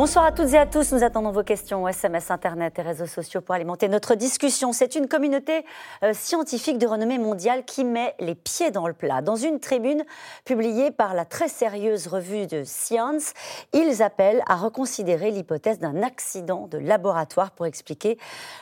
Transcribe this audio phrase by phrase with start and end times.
[0.00, 0.92] Bonsoir à toutes et à tous.
[0.92, 4.72] Nous attendons vos questions, SMS, Internet et réseaux sociaux pour alimenter notre discussion.
[4.72, 5.62] C'est une communauté
[6.02, 9.20] euh, scientifique de renommée mondiale qui met les pieds dans le plat.
[9.20, 10.02] Dans une tribune
[10.46, 13.34] publiée par la très sérieuse revue de Science,
[13.74, 18.16] ils appellent à reconsidérer l'hypothèse d'un accident de laboratoire pour expliquer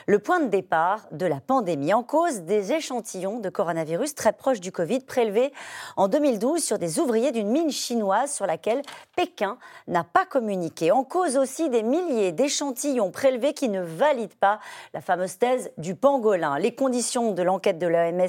[0.07, 1.93] le point de départ de la pandémie.
[1.93, 5.53] En cause des échantillons de coronavirus très proches du Covid prélevés
[5.95, 8.81] en 2012 sur des ouvriers d'une mine chinoise sur laquelle
[9.15, 10.91] Pékin n'a pas communiqué.
[10.91, 14.59] En cause aussi des milliers d'échantillons prélevés qui ne valident pas
[14.93, 16.57] la fameuse thèse du pangolin.
[16.59, 18.27] Les conditions de l'enquête de l'OMS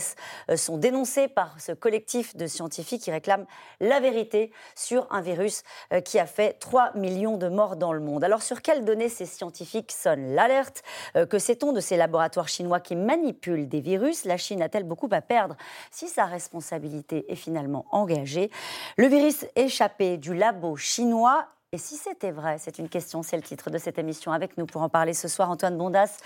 [0.50, 3.46] euh, sont dénoncées par ce collectif de scientifiques qui réclament
[3.80, 8.00] la vérité sur un virus euh, qui a fait 3 millions de morts dans le
[8.00, 8.24] monde.
[8.24, 10.82] Alors sur quelles données ces scientifiques sonnent l'alerte
[11.16, 14.24] euh, Que sait-on de ces laboratoires chinois qui manipulent des virus?
[14.24, 15.56] La Chine a-t-elle beaucoup à perdre
[15.90, 18.50] si sa responsabilité est finalement engagée?
[18.96, 23.44] Le virus échappé du labo chinois et si c'était vrai C'est une question, c'est le
[23.44, 24.32] titre de cette émission.
[24.32, 26.16] Avec nous pour en parler ce soir, Antoine Bondas.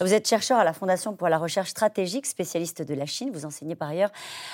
[0.00, 3.28] Vous êtes chercheur à la Fondation pour la recherche stratégique, spécialiste de la Chine.
[3.30, 4.08] Vous enseignez par ailleurs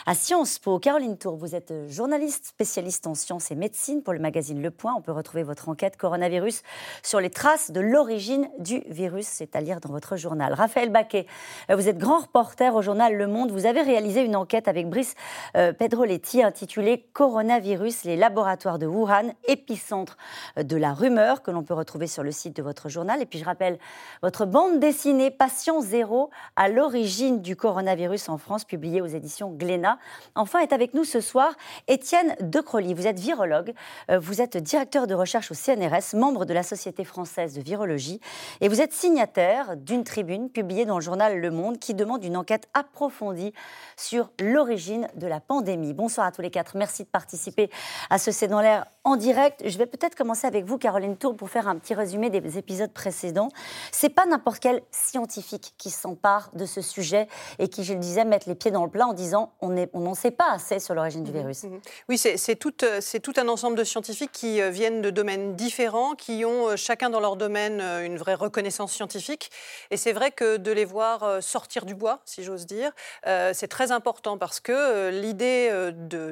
[0.06, 0.80] à Sciences Po.
[0.80, 4.92] Caroline Tour, vous êtes journaliste spécialiste en sciences et médecine pour le magazine Le Point.
[4.98, 6.64] On peut retrouver votre enquête coronavirus
[7.04, 9.28] sur les traces de l'origine du virus.
[9.28, 10.52] C'est à lire dans votre journal.
[10.52, 11.26] Raphaël Baquet,
[11.72, 13.52] vous êtes grand reporter au journal Le Monde.
[13.52, 15.14] Vous avez réalisé une enquête avec Brice
[15.56, 20.16] euh, Pedroletti intitulée Coronavirus, les laboratoires de Wuhan, épicentre
[20.56, 23.20] de la rumeur que l'on peut retrouver sur le site de votre journal.
[23.22, 23.78] Et puis je rappelle
[24.22, 29.98] votre bande dessinée Patient Zéro à l'origine du coronavirus en France, publiée aux éditions Glénat.
[30.34, 31.52] Enfin est avec nous ce soir
[31.88, 32.94] Étienne Decroly.
[32.94, 33.74] Vous êtes virologue,
[34.10, 38.20] euh, vous êtes directeur de recherche au CNRS, membre de la Société française de virologie
[38.60, 42.36] et vous êtes signataire d'une tribune publiée dans le journal Le Monde qui demande une
[42.36, 43.52] enquête approfondie
[43.96, 45.92] sur l'origine de la pandémie.
[45.92, 46.76] Bonsoir à tous les quatre.
[46.76, 47.70] Merci de participer
[48.08, 49.62] à ce C'est dans l'air en direct.
[49.66, 52.92] Je vais peut-être commencer avec vous, Caroline Tour, pour faire un petit résumé des épisodes
[52.92, 53.48] précédents.
[53.92, 58.24] C'est pas n'importe quel scientifique qui s'empare de ce sujet et qui, je le disais,
[58.24, 61.24] met les pieds dans le plat en disant on n'en sait pas assez sur l'origine
[61.24, 61.64] du mhm, virus.
[61.64, 61.80] Mhm.
[62.08, 66.44] Oui, c'est tout, tout, un ensemble de scientifiques qui euh, viennent de domaines différents, qui
[66.44, 69.50] ont euh, chacun dans leur domaine euh, une vraie reconnaissance scientifique.
[69.90, 72.92] Et c'est vrai que de les voir sortir du bois, si j'ose dire,
[73.24, 75.70] c'est très important parce que l'idée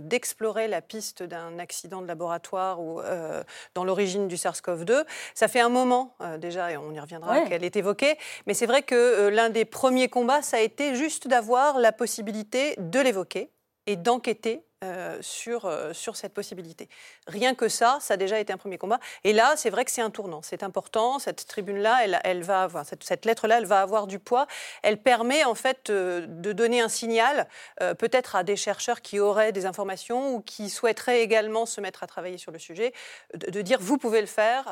[0.03, 3.01] d'explorer la piste d'un accident de laboratoire ou
[3.75, 5.05] dans l'origine du SARS-CoV-2.
[5.35, 8.17] Ça fait un moment euh, déjà, et on y reviendra, qu'elle est évoquée.
[8.47, 11.93] Mais c'est vrai que euh, l'un des premiers combats, ça a été juste d'avoir la
[11.93, 13.51] possibilité de l'évoquer
[13.87, 16.89] et d'enquêter euh, sur, euh, sur cette possibilité.
[17.27, 19.01] Rien que ça, ça a déjà été un premier combat.
[19.25, 20.41] Et là, c'est vrai que c'est un tournant.
[20.41, 21.19] C'est important.
[21.19, 24.47] Cette tribune-là, elle, va avoir, cette, lettre-là, elle va avoir du poids.
[24.85, 27.49] Elle permet en fait euh, de donner un signal,
[27.99, 32.07] peut-être à des chercheurs qui auraient des informations ou qui souhaiteraient également se mettre à
[32.07, 32.93] travailler sur le sujet,
[33.35, 34.67] de, dire vous pouvez le faire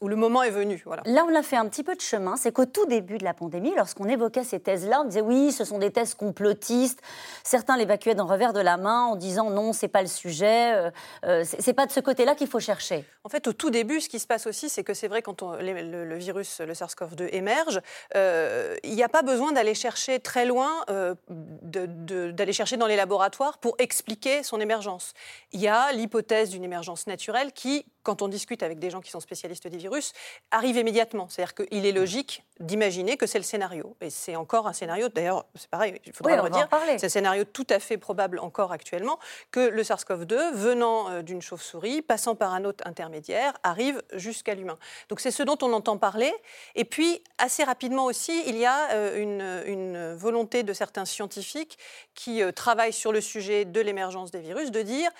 [0.00, 0.84] ou, le moment est venu.
[1.06, 2.36] Là, on a fait un petit peu de chemin.
[2.36, 5.64] C'est qu'au tout début de la pandémie, lorsqu'on évoquait ces thèses-là, on disait oui, ce
[5.64, 7.00] sont des thèses complotistes.
[7.42, 10.90] Certains l'évacuaient d'un revers de la main en disant non, c'est pas le sujet, euh,
[11.24, 13.04] euh c'est pas de ce côté-là qu'il faut chercher.
[13.22, 15.40] En fait, au tout début, ce qui se passe aussi, c'est que c'est vrai quand
[15.42, 17.80] le, virus, le SARS-CoV-2 émerge,
[18.16, 22.96] euh, il n'y a pas besoin d'aller chercher très loin, euh, d'aller chercher dans les
[22.96, 25.14] laboratoires pour expliquer son émergence.
[25.52, 29.10] Il y a l'hypothèse d'une émergence naturelle qui quand on discute avec des gens qui
[29.10, 30.12] sont spécialistes des virus,
[30.52, 31.28] arrive immédiatement.
[31.28, 33.96] C'est-à-dire qu'il est logique d'imaginer que c'est le scénario.
[34.00, 37.44] Et c'est encore un scénario, d'ailleurs, c'est pareil, il faudra le redire, c'est un scénario
[37.44, 39.18] tout à fait probable encore actuellement,
[39.50, 44.78] que le SARS-CoV-2, venant euh, d'une chauve-souris, passant par un autre intermédiaire, arrive jusqu'à l'humain.
[45.08, 46.32] Donc c'est ce dont on entend parler.
[46.74, 51.78] Et puis, assez rapidement aussi, il y a euh, une, une volonté de certains scientifiques
[52.14, 55.10] qui euh, travaillent sur le sujet de l'émergence des virus de dire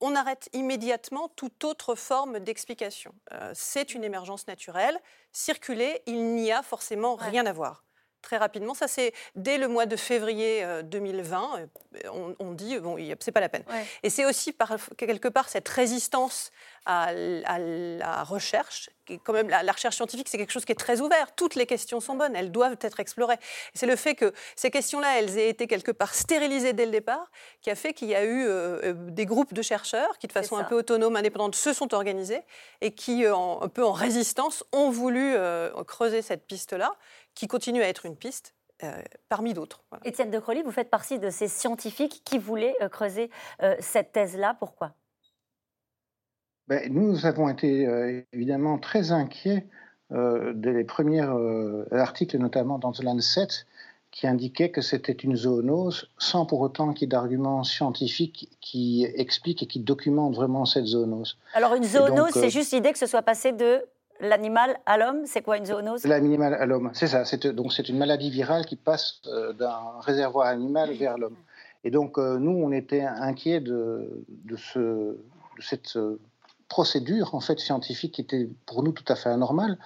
[0.00, 3.14] on arrête immédiatement toute autre forme d'explication.
[3.32, 4.98] Euh, c'est une émergence naturelle.
[5.32, 7.84] Circuler, il n'y a forcément rien à voir
[8.20, 8.74] très rapidement.
[8.74, 11.60] Ça, c'est dès le mois de février 2020.
[11.60, 13.64] Euh, on, on dit, bon, c'est pas la peine.
[14.02, 16.50] Et c'est aussi, par, quelque part, cette résistance
[16.86, 18.90] à, la recherche.
[19.24, 21.34] Quand même, la, recherche scientifique, c'est quelque chose qui est très ouvert.
[21.34, 23.38] Toutes les questions sont bonnes, elles doivent être explorées.
[23.74, 27.30] C'est le fait que ces questions-là, elles aient été quelque part stérilisées dès le départ,
[27.60, 30.32] qui a fait qu'il y a eu euh, euh, des groupes de chercheurs qui, de
[30.32, 32.42] façon un peu autonome, indépendante, se sont organisés
[32.80, 35.34] et qui, un peu en résistance, ont voulu
[35.86, 36.94] creuser cette piste-là
[37.40, 38.54] qui continue à être une piste
[38.84, 39.00] euh,
[39.30, 39.82] parmi d'autres.
[40.04, 43.30] Étienne de Crowley, vous faites partie de ces scientifiques qui voulaient euh, creuser
[43.62, 44.54] euh, cette thèse-là.
[44.60, 44.92] Pourquoi?
[46.68, 47.88] Ben, Nous avons été
[48.34, 49.66] évidemment très inquiets
[50.10, 51.24] des premiers
[51.92, 53.64] articles, notamment dans The Lancet,
[54.10, 59.06] qui indiquaient que c'était une zoonose, sans pour autant qu'il y ait d'arguments scientifiques qui
[59.14, 61.38] expliquent et qui documentent vraiment cette zoonose.
[61.54, 63.82] Alors une zoonose, c'est juste l'idée que ce soit passé de
[64.20, 65.22] l'animal à l'homme.
[65.24, 66.04] C'est quoi une zoonose?
[66.04, 67.24] L'animal à l'homme, c'est ça.
[67.52, 71.36] Donc c'est une maladie virale qui passe euh, d'un réservoir animal vers l'homme.
[71.84, 75.16] Et donc nous, on était inquiets de, de, ce, de
[75.60, 75.98] cette
[76.68, 79.78] procédure en fait scientifique qui était pour nous tout à fait anormale.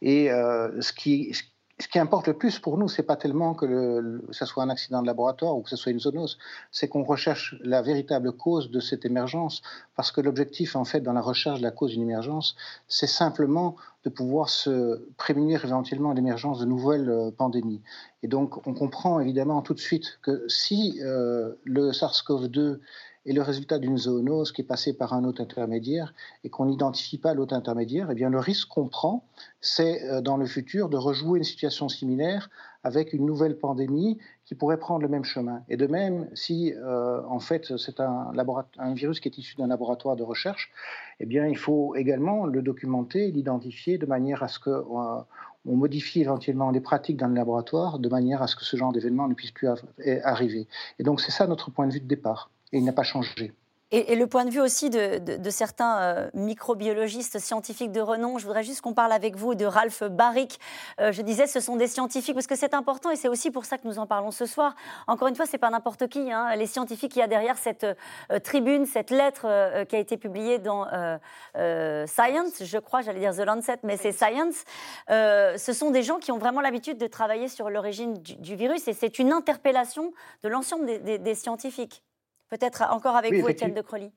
[0.00, 1.42] Et ce qui ce
[1.94, 5.06] qui importe le plus pour nous, c'est pas tellement que ça soit un accident de
[5.06, 6.38] laboratoire ou que ce soit une zoonose,
[6.70, 9.60] c'est qu'on recherche la véritable cause de cette émergence,
[9.96, 12.56] parce que l'objectif, en fait, dans la recherche de la cause d'une émergence,
[12.88, 17.80] c'est simplement de pouvoir se prémunir éventuellement à l'émergence de nouvelles euh, pandémies.
[18.22, 22.80] Et donc, on comprend évidemment tout de suite que si euh, le SARS-CoV-2
[23.26, 27.18] et le résultat d'une zoonose qui est passée par un hôte intermédiaire et qu'on n'identifie
[27.18, 29.24] pas l'hôte intermédiaire, eh bien le risque qu'on prend,
[29.60, 32.50] c'est euh, dans le futur de rejouer une situation similaire
[32.82, 35.62] avec une nouvelle pandémie qui pourrait prendre le même chemin.
[35.70, 38.30] Et de même, si euh, en fait c'est un,
[38.78, 40.70] un, virus qui est issu d'un laboratoire de recherche,
[41.18, 45.22] eh bien il faut également le documenter, l'identifier de manière à ce que euh,
[45.66, 48.92] on modifie éventuellement les pratiques dans le laboratoire de manière à ce que ce genre
[48.92, 49.66] d'événement ne puisse plus
[50.22, 50.68] arriver.
[50.98, 53.54] Et donc c'est ça notre point de vue de départ et il n'a pas changé.
[53.96, 58.64] Et, le point de vue aussi de, certains euh, microbiologistes scientifiques de renom, je voudrais
[58.64, 60.58] juste qu'on parle avec vous de Ralph Barrick.
[61.00, 63.64] Euh, je disais, ce sont des scientifiques parce que c'est important et c'est aussi pour
[63.64, 64.74] ça que nous en parlons ce soir.
[65.06, 66.32] Encore une fois, c'est pas n'importe qui.
[66.32, 66.56] Hein.
[66.56, 70.58] Les scientifiques qu'il y a derrière cette euh, tribune, cette lettre qui a été publiée
[70.58, 70.86] dans
[71.54, 74.64] Science, je crois, j'allais dire The Lancet, mais c'est Science.
[75.08, 78.92] ce sont des gens qui ont vraiment l'habitude de travailler sur l'origine du, virus et
[78.92, 80.12] c'est une interpellation
[80.42, 82.02] de l'ensemble des scientifiques.
[82.54, 84.12] Peut-être encore avec vous, Étienne de Crolly.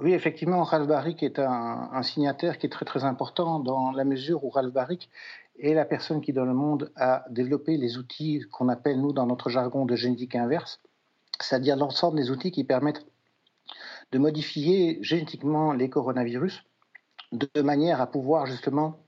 [0.00, 4.44] Oui, effectivement, Ralph Barrick est un, signataire qui est très très important dans la mesure
[4.44, 5.10] où Ralph Barrick
[5.58, 9.26] est la personne qui dans le monde a développé les outils qu'on appelle nous dans
[9.26, 10.80] notre jargon de génétique inverse,
[11.40, 13.04] c'est-à-dire l'ensemble des outils qui permettent
[14.12, 16.62] de modifier génétiquement les coronavirus
[17.32, 19.00] de manière à pouvoir justement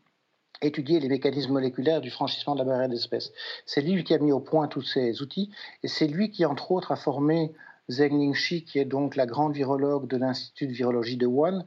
[0.63, 3.31] étudier les mécanismes moléculaires du franchissement de la barrière d'espèces.
[3.67, 5.53] C'est lui qui a mis au point tous ces outils
[5.85, 7.53] et c'est lui qui, entre autres, a formé
[7.91, 11.65] Zheng Shi, qui est donc la grande virologue de l'Institut de virologie de Wuhan,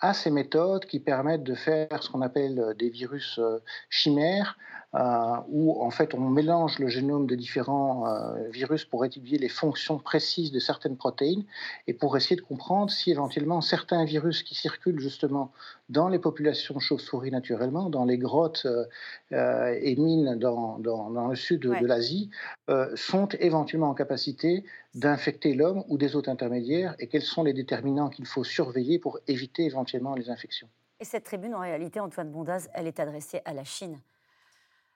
[0.00, 3.58] a ces méthodes qui permettent de faire ce qu'on appelle des virus euh,
[3.88, 4.58] chimères,
[4.94, 9.48] euh, où en fait on mélange le génome de différents euh, virus pour étudier les
[9.48, 11.44] fonctions précises de certaines protéines
[11.86, 15.50] et pour essayer de comprendre si éventuellement certains virus qui circulent justement
[15.88, 18.66] dans les populations chauves-souris naturellement, dans les grottes
[19.32, 22.30] euh, et mines dans, dans, le sud de, l'Asie,
[22.94, 24.64] sont éventuellement en capacité
[24.94, 29.20] d'infecter l'homme ou des autres intermédiaires et quels sont les déterminants qu'il faut surveiller pour
[29.26, 30.68] éviter éventuellement les infections.
[31.00, 33.98] Et cette tribune, en réalité, Antoine Bondaz, elle est adressée à la Chine.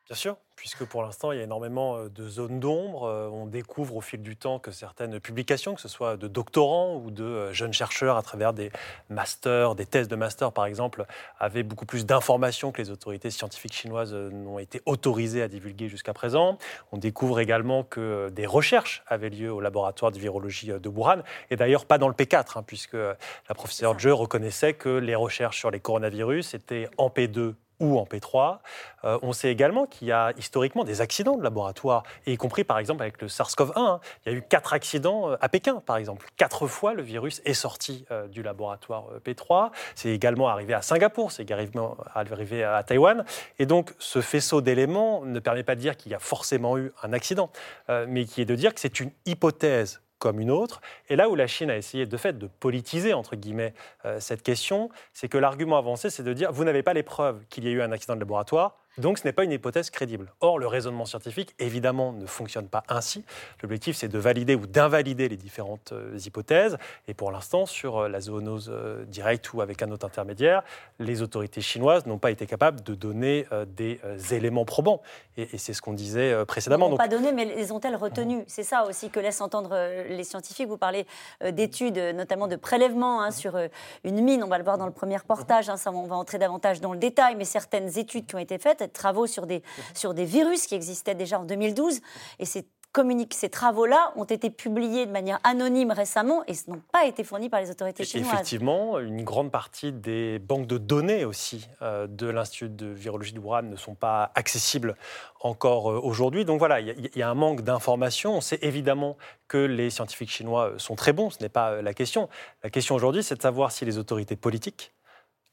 [0.06, 3.08] Bien sûr, puisque pour l'instant, il y a énormément euh, de zones d'ombre.
[3.08, 6.94] Euh, on découvre au fil du temps que certaines publications, que ce soit de doctorants
[6.94, 8.70] ou de euh, jeunes chercheurs à travers des
[9.10, 11.06] masters, des thèses de master par exemple,
[11.40, 16.12] avaient beaucoup plus d'informations que les autorités scientifiques chinoises n'ont été autorisées à divulguer jusqu'à
[16.12, 16.56] présent.
[16.92, 21.56] On découvre également que des recherches avaient lieu au laboratoire de virologie de Wuhan, et
[21.56, 25.72] d'ailleurs pas dans le P4, hein, puisque la professeure Zhe reconnaissait que les recherches sur
[25.72, 28.58] les coronavirus étaient en P2 ou en P3.
[29.04, 32.78] Euh, on sait également qu'il y a historiquement des accidents de laboratoire, y compris par
[32.78, 33.72] exemple avec le SARS-CoV-1.
[33.76, 34.00] Hein.
[34.24, 36.26] Il y a eu quatre accidents euh, à Pékin, par exemple.
[36.36, 39.70] Quatre fois, le virus est sorti euh, du laboratoire P3.
[39.94, 43.24] C'est également arrivé à Singapour, c'est également arrivé à Taïwan.
[43.58, 46.92] Et donc, ce faisceau d'éléments ne permet pas de dire qu'il y a forcément eu
[47.02, 47.50] un accident,
[47.88, 50.80] mais qui est de dire que c'est une hypothèse comme une autre.
[51.08, 54.42] Et là où la Chine a essayé de fait de politiser entre guillemets euh, cette
[54.42, 57.68] question, c'est que l'argument avancé, c'est de dire vous n'avez pas les preuves qu'il y
[57.68, 60.32] a eu un accident de laboratoire, donc ce n'est pas une hypothèse crédible.
[60.40, 63.24] Or, le raisonnement scientifique, évidemment, ne fonctionne pas ainsi.
[63.62, 66.78] L'objectif, c'est de valider ou d'invalider les différentes euh, hypothèses.
[67.08, 70.62] Et pour l'instant, sur euh, la zoonose euh, directe ou avec un autre intermédiaire,
[70.98, 74.00] les autorités chinoises n'ont pas été capables de donner des
[74.30, 75.02] éléments probants.
[75.36, 76.86] Et, c'est ce qu'on disait précédemment.
[76.86, 78.44] Elles n'ont pas donné, mais les ont-elles retenues?
[78.46, 79.76] C'est ça aussi que laissent entendre
[80.08, 80.68] les scientifiques.
[80.68, 81.06] Vous parlez
[81.44, 83.58] d'études, notamment de prélèvements hein, sur
[84.04, 84.42] une mine.
[84.42, 85.68] On va le voir dans le premier reportage.
[85.68, 87.36] Hein, ça, on va entrer davantage dans le détail.
[87.36, 89.62] Mais certaines études qui ont été faites, travaux sur des,
[89.94, 92.00] sur des virus qui existaient déjà en 2012.
[92.38, 92.66] Et ces,
[93.32, 97.60] ces travaux-là ont été publiés de manière anonyme récemment et n'ont pas été fournis par
[97.60, 98.32] les autorités chinoises.
[98.32, 103.40] Effectivement, une grande partie des banques de données aussi euh, de l'Institut de virologie de
[103.40, 104.96] Wuhan ne sont pas accessibles
[105.40, 106.44] encore euh, aujourd'hui.
[106.44, 108.36] Donc voilà, il y, y, a un manque d'informations.
[108.36, 109.16] On sait évidemment
[109.48, 112.28] que les scientifiques chinois sont très bons, ce n'est pas euh, la question.
[112.62, 114.92] La question aujourd'hui, c'est de savoir si les autorités politiques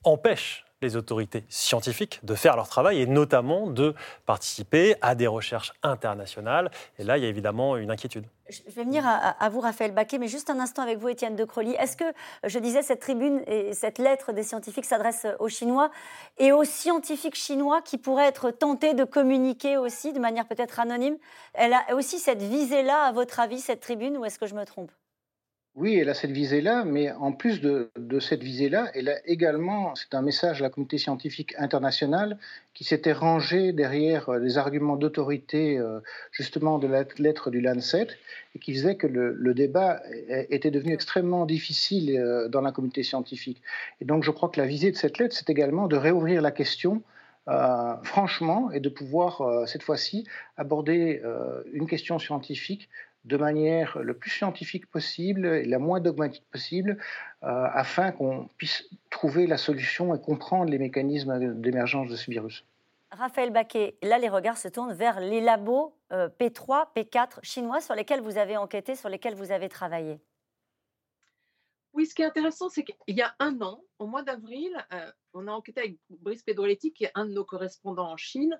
[0.03, 5.73] empêchent les autorités scientifiques de faire leur travail et notamment de participer à des recherches
[5.81, 6.69] internationales.
[6.99, 8.25] Et là, il y a évidemment une inquiétude.
[8.49, 11.45] Je vais venir à, vous, Raphaël Baquet, mais juste un instant avec vous, Étienne de
[11.45, 11.71] Crolly.
[11.79, 12.03] Est-ce que,
[12.43, 15.89] je disais, cette tribune et cette lettre des scientifiques s'adresse aux Chinois
[16.37, 21.17] et aux scientifiques chinois qui pourraient être tentés de communiquer aussi de manière peut-être anonyme?
[21.53, 24.65] Elle a aussi cette visée-là, à votre avis, cette tribune, ou est-ce que je me
[24.65, 24.91] trompe?
[25.75, 27.89] Oui, elle a cette visée-là, mais en plus de,
[28.19, 32.37] cette visée-là, elle a également, c'est un message à la communauté scientifique internationale
[32.75, 35.99] qui s'était rangée derrière euh, les arguments d'autorité euh,
[36.31, 38.07] justement de la lettre du Lancet
[38.53, 40.03] et qui faisait que le, débat
[40.49, 43.59] était devenu extrêmement difficile euh, dans la communauté scientifique.
[43.99, 46.51] Et donc je crois que la visée de cette lettre, c'est également de réouvrir la
[46.51, 47.01] question
[48.03, 50.25] franchement et de pouvoir cette fois-ci
[50.55, 51.21] aborder
[51.73, 52.87] une question scientifique
[53.25, 56.97] de manière le plus scientifique possible et la moins dogmatique possible,
[57.43, 62.65] euh, afin qu'on puisse trouver la solution et comprendre les mécanismes d'émergence de ce virus.
[63.11, 67.95] Raphaël Baquet, là les regards se tournent vers les labos P3, euh, P4 chinois sur
[67.95, 70.19] lesquels vous avez enquêté, sur lesquels vous avez travaillé.
[71.93, 75.11] Oui, ce qui est intéressant, c'est qu'il y a un an, au mois d'avril, euh,
[75.33, 78.59] on a enquêté avec Brice Pedroletti, qui est un de nos correspondants en Chine.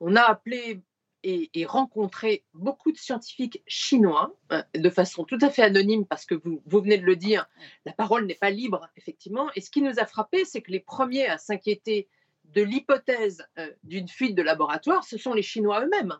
[0.00, 0.82] On a appelé
[1.22, 6.34] et, rencontré beaucoup de scientifiques chinois euh, de façon tout à fait anonyme parce que
[6.34, 7.48] vous, vous venez de le dire,
[7.84, 9.50] la parole n'est pas libre, effectivement.
[9.54, 12.08] Et ce qui nous a frappé, c'est que les premiers à s'inquiéter
[12.44, 16.16] de l'hypothèse euh, d'une fuite de laboratoire, ce sont les Chinois eux-mêmes.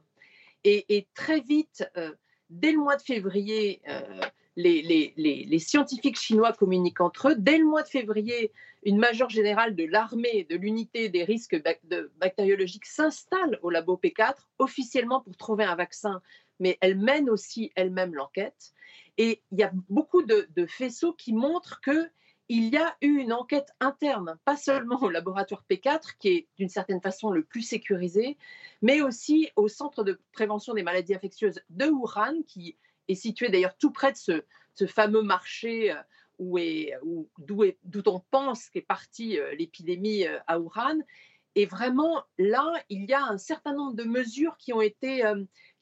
[0.65, 2.13] Et, très vite, euh,
[2.51, 3.81] dès le mois de février,
[4.59, 7.35] les, scientifiques chinois communiquent entre eux.
[7.37, 11.61] Dès le mois de février, une majeure générale de l'armée de l'unité des risques
[12.17, 16.21] bactériologiques s'installe au labo P4 officiellement pour trouver un vaccin,
[16.59, 18.73] mais elle mène aussi elle-même l'enquête.
[19.17, 22.09] Et il y a beaucoup de, faisceaux qui montrent que
[22.51, 26.71] il y a eu une enquête interne, pas seulement au laboratoire P4, qui est d'une
[26.71, 28.39] certaine façon le plus sécurisé,
[28.81, 32.75] mais aussi au Centre de prévention des maladies infectieuses de Wuhan, qui
[33.09, 35.97] est situé d'ailleurs tout près de ce, fameux marché euh,
[36.39, 36.95] où est,
[37.39, 37.65] d'où,
[38.07, 41.01] on pense qu'est partie euh, l'épidémie euh, à Wuhan.
[41.57, 45.25] Et vraiment, là, il y a un certain nombre de mesures qui ont été,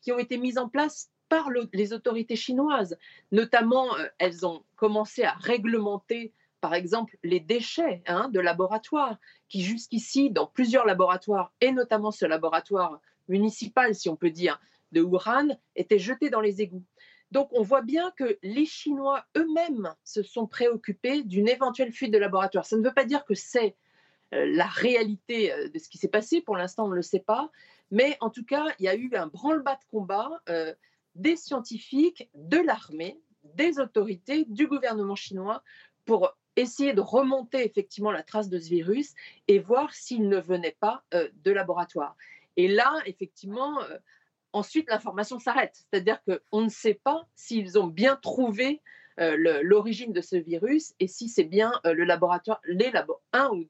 [0.01, 2.97] qui ont été mises en place par les autorités chinoises.
[3.31, 9.19] Notamment, elles ont commencé à réglementer, par exemple, les déchets hein, de laboratoires,
[9.51, 14.59] qui jusqu'ici, dans plusieurs laboratoires, et notamment ce laboratoire municipal, si on peut dire,
[14.93, 16.85] de Wuhan, étaient jetés dans les égouts.
[17.33, 22.19] Donc on voit bien que les Chinois eux-mêmes se sont préoccupés d'une éventuelle fuite de
[22.19, 22.65] laboratoire.
[22.65, 23.77] Ça ne veut pas dire que c'est
[24.35, 27.21] euh, la réalité euh, de ce qui s'est passé, pour l'instant on ne le sait
[27.21, 27.51] pas,
[27.91, 30.75] mais en tout cas il y a eu un branle-bas de combat euh,
[31.15, 33.21] des scientifiques, de l'armée,
[33.55, 35.63] des autorités, du gouvernement chinois
[36.05, 39.15] pour essayer de remonter effectivement la trace de ce virus
[39.49, 42.17] et voir s'il ne venait pas de laboratoire.
[42.57, 43.79] Et là, effectivement,
[44.57, 45.77] ensuite l'information s'arrête.
[45.91, 48.83] C'est-à-dire qu'on ne sait pas s'ils ont bien trouvé
[49.21, 52.93] euh, l'origine de ce virus et si c'est bien euh, le laboratoire, les
[53.33, 53.65] un, ou,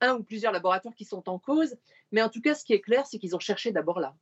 [0.00, 1.76] un ou plusieurs laboratoires qui sont en cause.
[2.12, 4.14] Mais en tout cas, ce qui est clair, c'est qu'ils ont cherché d'abord là.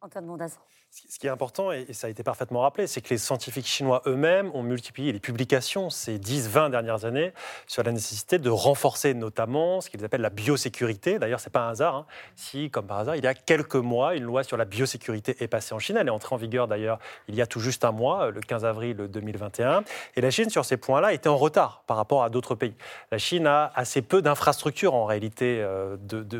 [0.00, 0.60] Antoine Mondazan.
[0.94, 4.02] Ce qui est important, et ça a été parfaitement rappelé, c'est que les scientifiques chinois
[4.06, 7.32] eux-mêmes ont multiplié les publications ces 10-20 dernières années
[7.66, 11.18] sur la nécessité de renforcer notamment ce qu'ils appellent la biosécurité.
[11.18, 12.06] D'ailleurs, ce n'est pas un hasard hein,
[12.36, 15.48] si, comme par hasard, il y a quelques mois, une loi sur la biosécurité est
[15.48, 15.96] passée en Chine.
[15.96, 18.66] Elle est entrée en vigueur d'ailleurs il y a tout juste un mois, le 15
[18.66, 19.84] avril 2021.
[20.16, 22.74] Et la Chine, sur ces points-là, était en retard par rapport à d'autres pays.
[23.10, 25.96] La Chine a assez peu d'infrastructures en réalité euh,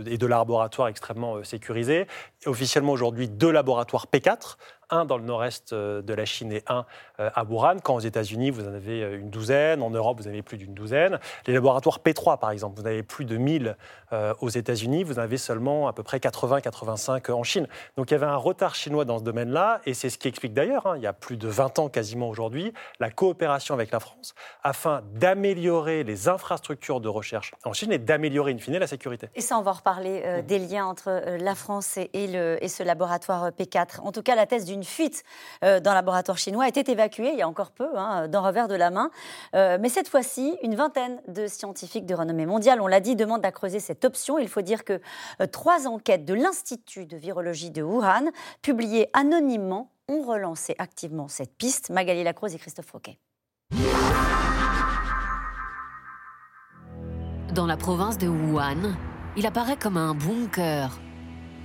[0.06, 2.06] et de laboratoires extrêmement euh, sécurisés.
[2.44, 4.58] officiellement aujourd'hui, deux laboratoires P4 théâtre
[4.92, 6.84] un dans le nord-est euh, de la Chine et un
[7.18, 10.28] euh, à Wuhan, quand aux États-Unis, vous en avez euh, une douzaine, en Europe, vous
[10.28, 11.18] en avez plus d'une douzaine.
[11.46, 13.76] Les laboratoires P3, par exemple, vous en avez plus de 1000
[14.40, 17.66] aux États-Unis, vous en avez seulement à peu près 80-85 en Chine.
[17.96, 20.52] Donc il y avait un retard chinois dans ce domaine-là, et c'est ce qui explique
[20.52, 24.00] d'ailleurs, hein, il y a plus de 20 ans quasiment aujourd'hui, la coopération avec la
[24.00, 29.30] France afin d'améliorer les infrastructures de recherche en Chine et d'améliorer in fine la sécurité.
[29.34, 32.08] Et ça, on va reparler des liens entre la France et,
[32.68, 34.00] ce laboratoire P4.
[34.02, 35.22] En tout cas, la thèse d'une fuite
[35.64, 38.68] euh, le laboratoire chinois a été évacuée il y a encore peu, hein, d'un revers
[38.68, 39.10] de la main.
[39.54, 43.44] Euh, mais cette fois-ci, une vingtaine de scientifiques de renommée mondiale, on l'a dit, demandent
[43.44, 44.38] à creuser cette option.
[44.38, 45.00] Il faut dire que
[45.40, 48.30] euh, trois enquêtes de l'Institut de virologie de Wuhan,
[48.62, 51.90] publiées anonymement, ont relancé activement cette piste.
[51.90, 53.18] Magali Lacroze et Christophe Roquet.
[57.54, 58.96] Dans la province de Wuhan,
[59.36, 60.98] il apparaît comme un bunker.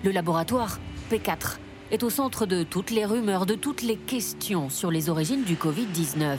[0.03, 1.57] Le laboratoire P4
[1.91, 5.55] est au centre de toutes les rumeurs, de toutes les questions sur les origines du
[5.55, 6.37] Covid-19.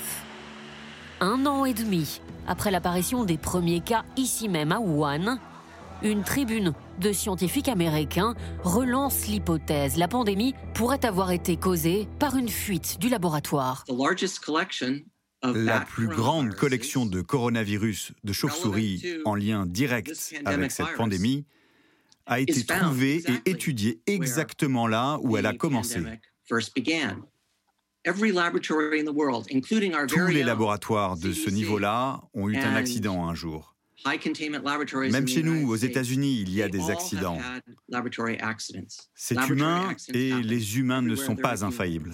[1.21, 5.38] Un an et demi après l'apparition des premiers cas ici même à Wuhan,
[6.02, 9.97] une tribune de scientifiques américains relance l'hypothèse.
[9.97, 13.85] La pandémie pourrait avoir été causée par une fuite du laboratoire.
[15.43, 20.12] La plus grande collection de coronavirus de chauve-souris en lien direct
[20.45, 21.45] avec cette pandémie
[22.28, 26.00] a été trouvée et étudiée exactement là où elle a commencé.
[30.06, 33.75] Tous les laboratoires de ce niveau-là ont eu un accident un jour.
[34.06, 37.38] Même chez nous, aux États-Unis, il y a des accidents.
[39.14, 42.12] C'est humain et les humains ne sont pas infaillibles.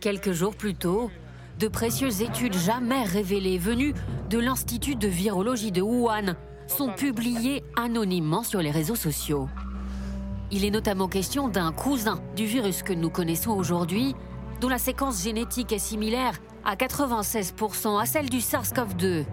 [0.00, 1.10] Quelques jours plus tôt,
[1.58, 3.94] de précieuses études jamais révélées venues
[4.30, 6.34] de l'Institut de virologie de Wuhan
[6.66, 9.48] sont publiées anonymement sur les réseaux sociaux.
[10.50, 14.14] Il est notamment question d'un cousin du virus que nous connaissons aujourd'hui,
[14.60, 19.24] dont la séquence génétique est similaire à 96% à celle du SARS-CoV-2.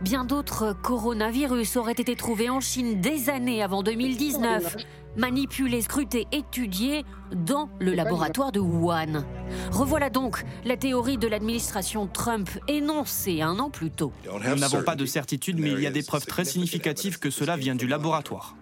[0.00, 4.76] Bien d'autres coronavirus auraient été trouvés en Chine des années avant 2019,
[5.16, 7.04] manipulés, scrutés, étudiés
[7.34, 9.24] dans le laboratoire de Wuhan.
[9.70, 14.12] Revoilà donc la théorie de l'administration Trump énoncée un an plus tôt.
[14.26, 17.56] Nous n'avons pas de certitude, mais il y a des preuves très significatives que cela
[17.56, 18.56] vient du laboratoire.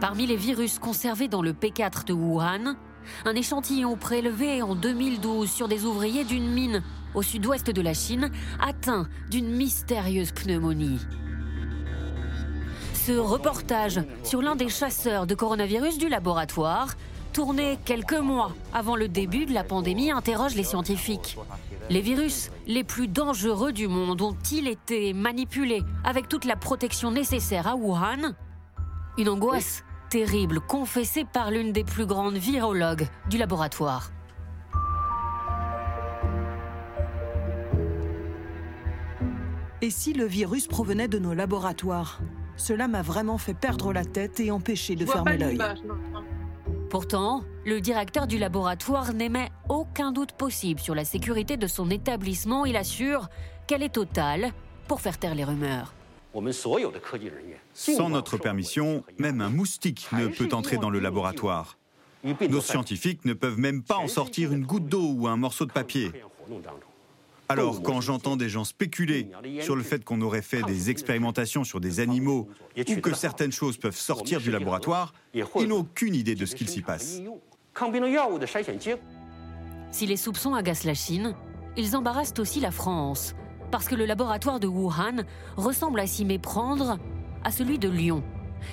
[0.00, 2.76] Parmi les virus conservés dans le P4 de Wuhan,
[3.24, 6.82] un échantillon prélevé en 2012 sur des ouvriers d'une mine
[7.14, 10.98] au sud-ouest de la Chine, atteint d'une mystérieuse pneumonie.
[13.06, 16.94] Ce reportage sur l'un des chasseurs de coronavirus du laboratoire,
[17.34, 21.36] tourné quelques mois avant le début de la pandémie, interroge les scientifiques.
[21.90, 27.66] Les virus les plus dangereux du monde ont-ils été manipulés avec toute la protection nécessaire
[27.68, 28.32] à Wuhan?
[29.18, 34.12] Une angoisse terrible confessée par l'une des plus grandes virologues du laboratoire.
[39.82, 42.22] Et si le virus provenait de nos laboratoires?
[42.56, 45.58] Cela m'a vraiment fait perdre la tête et empêcher de fermer l'œil.
[46.90, 52.66] Pourtant, le directeur du laboratoire n'émet aucun doute possible sur la sécurité de son établissement.
[52.66, 53.28] Il assure
[53.66, 54.52] qu'elle est totale
[54.86, 55.92] pour faire taire les rumeurs.
[57.74, 61.78] Sans notre permission, même un moustique ne peut entrer dans le laboratoire.
[62.48, 65.72] Nos scientifiques ne peuvent même pas en sortir une goutte d'eau ou un morceau de
[65.72, 66.12] papier.
[67.48, 69.30] Alors, quand j'entends des gens spéculer
[69.60, 73.76] sur le fait qu'on aurait fait des expérimentations sur des animaux ou que certaines choses
[73.76, 77.20] peuvent sortir du laboratoire, ils n'ont aucune idée de ce qu'il s'y passe.
[79.90, 81.34] Si les soupçons agacent la Chine,
[81.76, 83.34] ils embarrassent aussi la France,
[83.70, 85.24] parce que le laboratoire de Wuhan
[85.56, 86.98] ressemble à s'y méprendre
[87.42, 88.22] à celui de Lyon.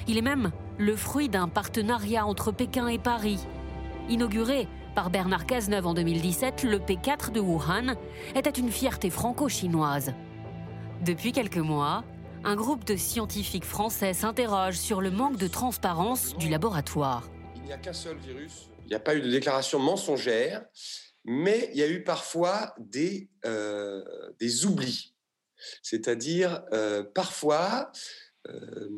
[0.07, 3.39] Il est même le fruit d'un partenariat entre Pékin et Paris.
[4.09, 7.95] Inauguré par Bernard Cazeneuve en 2017, le P4 de Wuhan
[8.35, 10.13] était une fierté franco-chinoise.
[11.05, 12.03] Depuis quelques mois,
[12.43, 17.29] un groupe de scientifiques français s'interroge sur le manque de transparence du laboratoire.
[17.55, 18.69] Il n'y a qu'un seul virus.
[18.85, 20.65] Il n'y a pas eu de déclaration mensongère,
[21.23, 24.03] mais il y a eu parfois des, euh,
[24.65, 25.13] oublis.
[25.83, 27.91] C'est-à-dire, euh, parfois,
[28.49, 28.89] euh,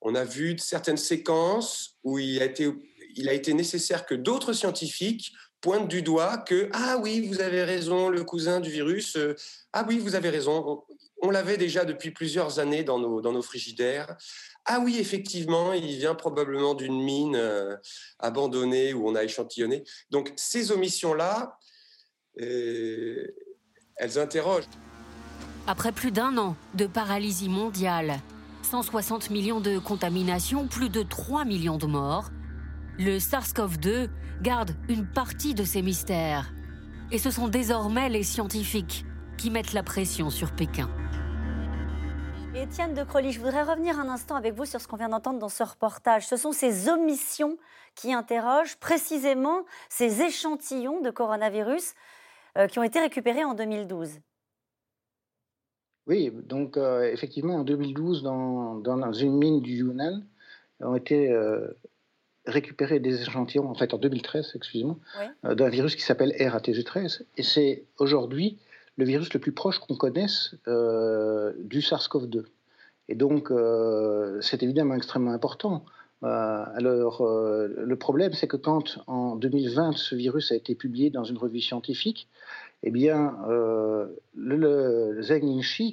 [0.00, 2.72] on a vu certaines séquences où il a été
[3.18, 7.64] il a été nécessaire que d'autres scientifiques pointent du doigt que ah oui, vous avez
[7.64, 9.34] raison, le cousin du virus, euh,
[9.72, 10.84] ah oui, vous avez raison,
[11.20, 14.16] on, l'avait déjà depuis plusieurs années dans nos, dans nos frigidaires.
[14.64, 17.76] Ah oui, effectivement, il vient probablement d'une mine euh,
[18.20, 19.82] abandonnée où on a échantillonné.
[20.10, 21.58] Donc ces omissions-là,
[22.40, 23.26] euh,
[23.96, 24.68] elles interrogent.
[25.66, 28.20] Après plus d'un an de paralysie mondiale,
[28.62, 32.30] 160 millions de contaminations, plus de 3 millions de morts,
[32.98, 34.08] le SARS-CoV-2
[34.42, 36.52] garde une partie de ses mystères.
[37.12, 39.04] Et ce sont désormais les scientifiques
[39.36, 40.90] qui mettent la pression sur Pékin.
[42.56, 45.38] Étienne de Crolly, je voudrais revenir un instant avec vous sur ce qu'on vient d'entendre
[45.38, 46.26] dans ce reportage.
[46.26, 47.56] Ce sont ces omissions
[47.94, 51.94] qui interrogent précisément ces échantillons de coronavirus
[52.56, 54.18] euh, qui ont été récupérés en 2012.
[56.08, 60.24] Oui, donc euh, effectivement, en 2012, dans, dans, une mine du Yunnan,
[60.80, 61.68] ont été euh,
[62.48, 64.96] récupérer des échantillons, en fait en 2013, excusez-moi,
[65.44, 67.22] euh, d'un virus qui s'appelle RATG13.
[67.36, 68.58] Et c'est aujourd'hui
[68.96, 72.44] le virus le plus proche qu'on connaisse euh, du SARS-CoV-2.
[73.08, 75.84] Et donc, euh, c'est évidemment extrêmement important.
[76.22, 81.38] alors, le problème, c'est que quand en 2020, ce virus a été publié dans une
[81.38, 82.28] revue scientifique,
[82.82, 85.20] eh bien, euh, le,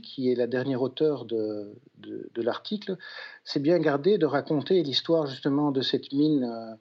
[0.02, 2.98] qui est la dernière auteur de, de, l'article,
[3.44, 6.76] s'est bien gardé de raconter l'histoire justement de cette mine euh,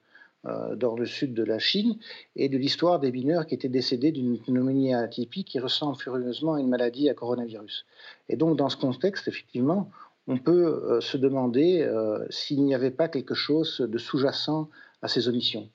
[0.51, 1.97] euh, dans le sud de la Chine
[2.37, 6.61] et de l'histoire des mineurs qui étaient décédés d'une pneumonie atypique qui ressemble furieusement à
[6.61, 7.87] une maladie à coronavirus.
[8.29, 9.91] Et donc, dans ce contexte, effectivement,
[10.27, 11.87] on peut se demander
[12.31, 14.71] s'il n'y avait pas quelque chose de sous-jacent
[15.03, 15.69] à ces omissions.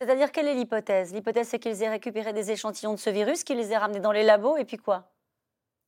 [0.00, 1.12] C'est-à-dire, quelle est l'hypothèse?
[1.12, 4.12] L'hypothèse, c'est qu'ils aient récupéré des échantillons de ce virus, qu'ils les aient ramenés dans
[4.12, 5.10] les labos, et puis quoi?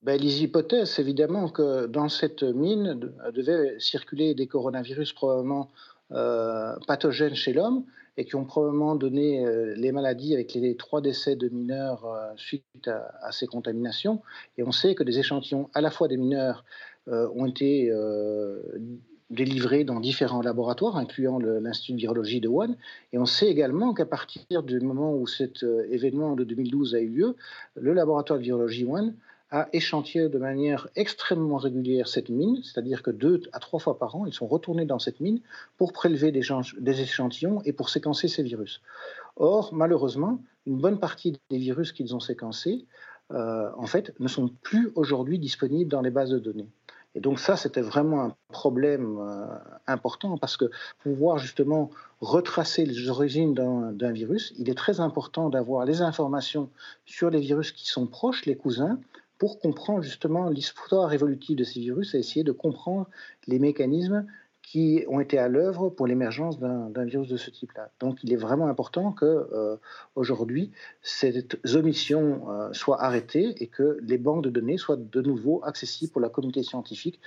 [0.03, 3.01] Ben, Les hypothèses, évidemment, que dans cette mine
[3.33, 5.71] devaient circuler des coronavirus probablement
[6.11, 7.87] euh, pathogènes chez l'homme
[8.19, 12.33] et qui ont probablement donné euh, les maladies avec les trois décès de mineurs euh,
[12.37, 14.21] suite à, ces contaminations.
[14.59, 16.65] Et on sait que des échantillons à la fois des mineurs
[17.09, 17.91] ont été
[19.33, 22.77] délivrés dans différents laboratoires, incluant l'Institut de virologie de Wuhan.
[23.13, 27.09] Et on sait également qu'à partir du moment où cet événement de 2012 a eu
[27.09, 27.37] lieu,
[27.75, 29.15] le laboratoire de virologie Wuhan
[29.53, 34.17] à échantillé de manière extrêmement régulière cette mine, c'est-à-dire que deux à trois fois par
[34.17, 35.41] an, ils sont retournés dans cette mine
[35.77, 38.81] pour prélever des, échantillons et pour séquencer ces virus.
[39.37, 42.87] Or, malheureusement, une bonne partie des virus qu'ils ont séquencés,
[43.31, 46.69] euh, en fait, ne sont plus aujourd'hui disponibles dans les bases de données.
[47.15, 49.47] Et donc ça, c'était vraiment un problème euh,
[49.87, 50.71] important parce que
[51.03, 56.71] pouvoir justement retracer les origines d'un virus, il est très important d'avoir les informations
[57.05, 58.99] sur les virus qui sont proches, les cousins,
[59.39, 63.09] pour comprendre justement l'histoire évolutive de ces virus et essayer de comprendre
[63.49, 64.25] les mécanismes
[64.73, 67.91] qui ont été à l'œuvre pour l'émergence d'un virus de ce type-là.
[68.01, 69.77] Donc il est vraiment important que euh,
[70.15, 75.63] aujourd'hui ces omissions euh, soient arrêtées et que les banques de données soient de nouveau
[75.63, 77.21] accessibles pour la communauté scientifique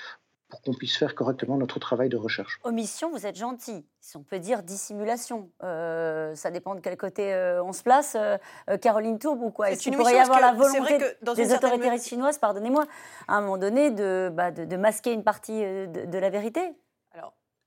[0.50, 2.60] pour qu'on puisse faire correctement notre travail de recherche.
[2.64, 3.86] Omission, vous êtes gentil.
[4.00, 8.18] Si on peut dire dissimulation, euh, ça dépend de quel côté euh, on se place.
[8.20, 8.38] Euh,
[8.82, 10.98] Caroline Tourbe ou quoi Est-ce qu'il pourrait y avoir la volonté
[11.36, 12.86] des autorités chinoises, pardonnez-moi,
[13.28, 16.76] à un moment donné, de, bah, de, masquer une partie de, de la vérité?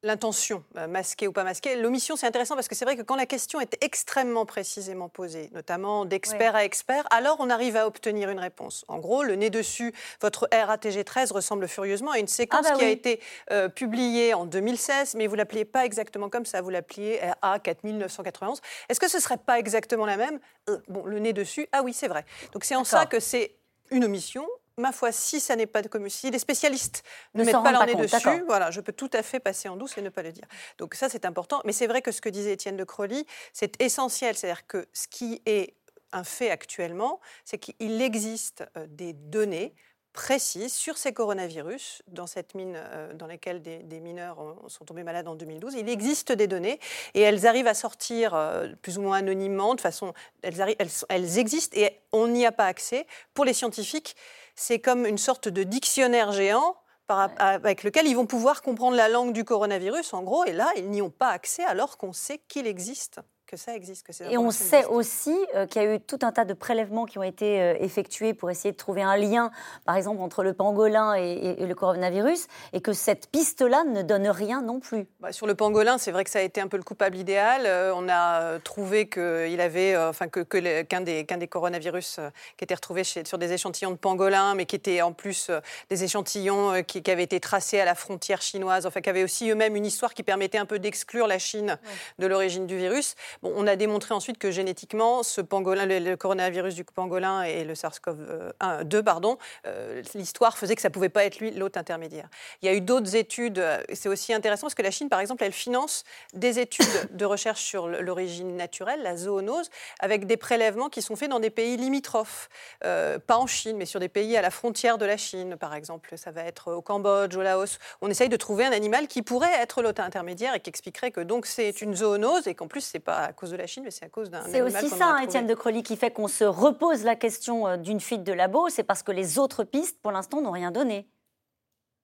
[0.02, 1.76] L'intention, euh, masquée ou pas masquée.
[1.76, 5.50] L'omission, c'est intéressant parce que c'est vrai que quand la question est extrêmement précisément posée,
[5.52, 8.84] notamment d'expert à expert, alors on arrive à obtenir une réponse.
[8.88, 12.78] En gros, le nez dessus, votre RATG 13 ressemble furieusement à une séquence ah bah
[12.78, 16.70] qui a été euh, publiée en 2016, mais vous l'appeliez pas exactement comme ça, vous
[16.70, 18.60] l'appeliez RA 4991.
[18.88, 20.38] Est-ce que ce serait pas exactement la même?
[20.68, 22.24] Euh, Bon, le nez dessus, ah oui, c'est vrai.
[22.52, 23.56] Donc c'est en ça que c'est
[23.90, 24.46] une omission,
[24.78, 27.02] ma foi, si ça n'est pas de si les spécialistes
[27.34, 29.98] ne, mettent pas leur nez dessus, voilà, je peux tout à fait passer en douce
[29.98, 30.46] et ne pas le dire.
[30.78, 31.60] Donc ça, c'est important.
[31.64, 34.36] Mais c'est vrai que ce que disait Étienne de Crowley, c'est essentiel.
[34.36, 35.74] C'est-à-dire que ce qui est
[36.12, 39.74] un fait actuellement, c'est qu'il existe euh, des données
[40.12, 45.28] précises sur ces coronavirus dans cette mine euh, dans laquelle des, mineurs sont tombés malades
[45.28, 45.74] en 2012.
[45.74, 46.80] Il existe des données
[47.14, 50.90] et elles arrivent à sortir euh, plus ou moins anonymement, de façon, elles, arrivent, elles,
[51.08, 53.06] elles existent et on n'y a pas accès.
[53.34, 54.16] Pour les scientifiques,
[54.58, 56.76] c'est comme une sorte de dictionnaire géant
[57.08, 60.90] avec lequel ils vont pouvoir comprendre la langue du coronavirus, en gros, et là, ils
[60.90, 64.06] n'y ont pas accès alors qu'on sait qu'il existe que ça existe.
[64.06, 67.06] Que et on sait aussi euh, qu'il y a eu tout un tas de prélèvements
[67.06, 69.50] qui ont été euh, effectués pour essayer de trouver un lien,
[69.86, 74.60] par exemple, entre le pangolin et, le coronavirus, et que cette piste-là ne donne rien
[74.60, 75.06] non plus.
[75.20, 77.62] Bah, sur le pangolin, c'est vrai que ça a été un peu le coupable idéal.
[77.64, 80.40] Euh, on a trouvé qu'il avait, enfin, que,
[80.82, 82.20] qu'un des, des, coronavirus
[82.58, 85.50] qui était retrouvé sur des échantillons de pangolin, mais qui étaient en plus
[85.88, 89.76] des échantillons qui, avaient été tracés à la frontière chinoise, enfin, qui avaient aussi eux-mêmes
[89.76, 91.78] une histoire qui permettait un peu d'exclure la Chine
[92.18, 97.64] de l'origine du virus on a démontré ensuite que génétiquement, le, coronavirus du pangolin et
[97.64, 102.28] le SARS-CoV-2, pardon, euh, l'histoire faisait que ça ne pouvait pas être lui l'hôte intermédiaire.
[102.62, 105.20] Il y a eu d'autres études, euh, c'est aussi intéressant parce que la Chine, par
[105.20, 109.70] exemple, elle finance des études de recherche sur l'origine naturelle, la zoonose,
[110.00, 112.48] avec des prélèvements qui sont faits dans des pays limitrophes,
[112.84, 115.74] euh, pas en Chine, mais sur des pays à la frontière de la Chine, par
[115.74, 116.16] exemple.
[116.16, 117.78] Ça va être au Cambodge, au Laos.
[118.00, 121.20] On essaye de trouver un animal qui pourrait être l'hôte intermédiaire et qui expliquerait que
[121.20, 123.90] donc c'est une zoonose et qu'en plus c'est pas à cause de la Chine, mais
[123.90, 124.42] c'est à cause d'un.
[124.42, 127.76] C'est aussi ça, hein, Étienne de Crolly, qui fait qu'on se repose la question euh,
[127.76, 128.68] d'une fuite de labo.
[128.70, 131.06] C'est parce que les autres pistes, pour l'instant, n'ont rien donné.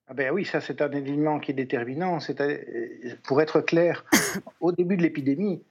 [0.07, 2.19] Ah ben oui, ça c'est un élément qui est déterminant.
[2.39, 4.05] Euh, pour être clair,
[4.61, 5.63] au début de l'épidémie,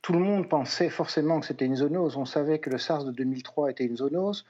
[0.00, 2.16] tout le monde pensait forcément que c'était une zoonose.
[2.16, 4.46] On savait que le SARS de 2003 était une zoonose.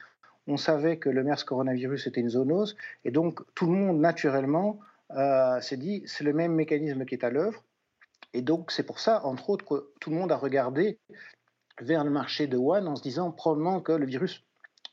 [0.47, 2.77] On savait que le MERS coronavirus était une zoonose.
[3.03, 4.79] Et donc tout le monde, naturellement,
[5.11, 7.61] euh, s'est dit c'est le même mécanisme qui est à l'œuvre.
[8.35, 10.99] Et donc, c'est pour ça, entre autres, que tout le monde a regardé
[11.79, 14.43] vers le marché de Wuhan en se disant probablement que le virus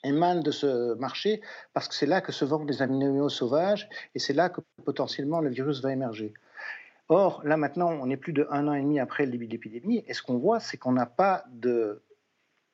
[0.05, 1.41] émane de ce marché
[1.73, 5.41] parce que c'est là que se vendent les aminoéos sauvages et c'est là que potentiellement
[5.41, 6.35] le virus va émerger.
[7.09, 9.53] Or, là maintenant, on est plus de un an et demi après le début de
[9.53, 12.01] l'épidémie et ce qu'on voit, c'est qu'on n'a pas de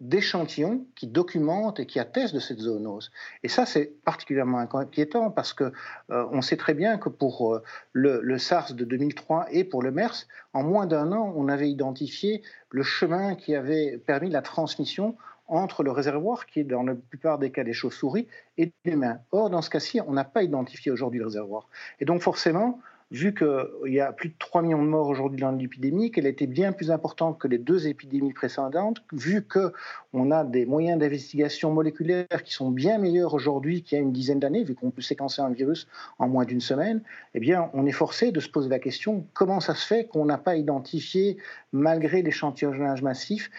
[0.00, 3.10] d'échantillons qui documentent et qui attestent de cette zoonose.
[3.42, 5.72] Et ça, c'est particulièrement inquiétant parce que
[6.10, 9.90] euh, on sait très bien que pour euh, le, SARS de 2003 et pour le
[9.90, 15.16] MERS, en moins d'un an, on avait identifié le chemin qui avait permis la transmission
[15.48, 19.18] entre le réservoir, qui est dans la plupart des cas des chauves-souris, et l'humain.
[19.32, 21.68] Or, dans ce cas-ci, on n'a pas identifié aujourd'hui le réservoir.
[22.00, 25.50] Et donc, forcément, vu qu'il y a plus de 3 millions de morts aujourd'hui dans
[25.50, 30.66] l'épidémie, qu'elle était bien plus importante que les deux épidémies précédentes, vu qu'on a des
[30.66, 34.74] moyens d'investigation moléculaire qui sont bien meilleurs aujourd'hui qu'il y a une dizaine d'années, vu
[34.74, 37.02] qu'on peut séquencer un virus en moins d'une semaine,
[37.34, 40.26] eh bien, on est forcé de se poser la question comment ça se fait qu'on
[40.26, 41.38] n'a pas identifié,
[41.72, 43.50] malgré l'échantillonnage massif,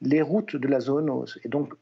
[0.00, 1.38] les routes de la zoonose?
[1.44, 1.74] Et donc,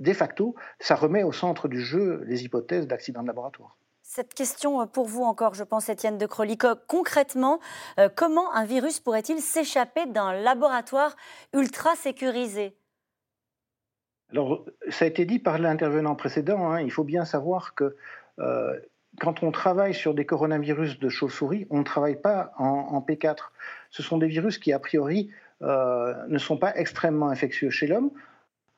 [0.00, 3.76] de facto, ça remet au centre du jeu les hypothèses d'accident de laboratoire.
[4.06, 6.68] Cette question euh, pour vous encore, je pense, Étienne de Crolico.
[6.88, 7.58] Concrètement,
[7.98, 11.16] euh, comment un virus pourrait-il s'échapper d'un laboratoire
[11.54, 12.76] ultra sécurisé?
[14.30, 16.70] Alors, ça a été dit par l'intervenant précédent.
[16.70, 16.82] Hein.
[16.82, 17.96] il faut bien savoir que
[18.40, 18.78] euh,
[19.20, 23.52] quand on travaille sur des coronavirus de chauve-souris, on ne travaille pas en, P4.
[23.88, 28.10] Ce sont des virus qui, a priori, ne sont pas extrêmement infectieux chez l'homme.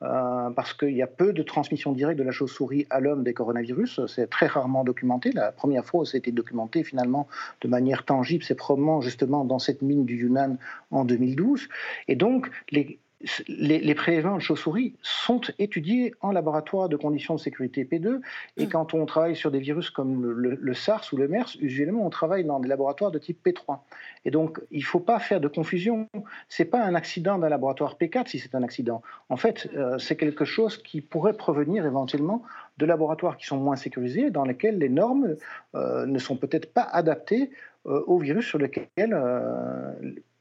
[0.03, 3.33] Euh, parce qu'il y a peu de transmission directe de la chauve-souris à l'homme des
[3.33, 4.01] coronavirus.
[4.05, 5.31] C'est très rarement documenté.
[5.31, 7.27] La première fois où ça a été documenté finalement
[7.61, 10.57] de manière tangible, c'est probablement justement dans cette mine du Yunnan
[10.91, 11.67] en 2012.
[12.07, 12.99] Et donc, les,
[13.47, 18.19] les, prélèvements de chauves-souris sont étudiés en laboratoire de conditions de sécurité P2.
[18.57, 18.69] Et mm.
[18.69, 22.43] quand on travaille sur des virus comme le, SARS ou le MERS, usuellement on travaille
[22.43, 23.79] dans des laboratoires de type P3.
[24.25, 26.07] Et donc il ne faut pas faire de confusion.
[26.47, 29.01] Ce n'est pas un accident d'un laboratoire P4 si c'est un accident.
[29.29, 32.43] En fait, euh, c'est quelque chose qui pourrait provenir éventuellement
[32.77, 35.35] de laboratoires qui sont moins sécurisés, dans lesquels les normes
[35.73, 37.49] euh, ne sont peut-être pas adaptées
[37.87, 38.87] euh, aux virus sur lesquels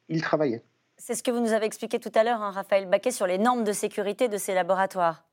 [0.09, 0.63] ils travaillaient.
[0.99, 3.39] C'est ce que vous nous avez expliqué tout à l'heure, hein, Raphaël Baquet, sur les
[3.39, 5.25] normes de sécurité de ces laboratoires.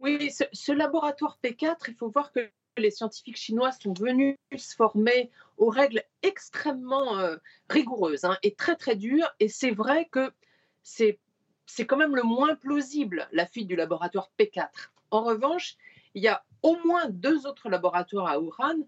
[0.00, 5.30] Oui, ce, laboratoire P4, il faut voir que les scientifiques chinois sont venus se former
[5.58, 7.36] aux règles extrêmement euh,
[7.68, 9.30] rigoureuses hein, et très très dures.
[9.38, 10.32] Et c'est vrai que
[10.82, 11.18] c'est
[11.86, 14.68] quand même le moins plausible, la fuite du laboratoire P4.
[15.10, 15.76] En revanche,
[16.14, 18.84] il y a au moins deux autres laboratoires à Wuhan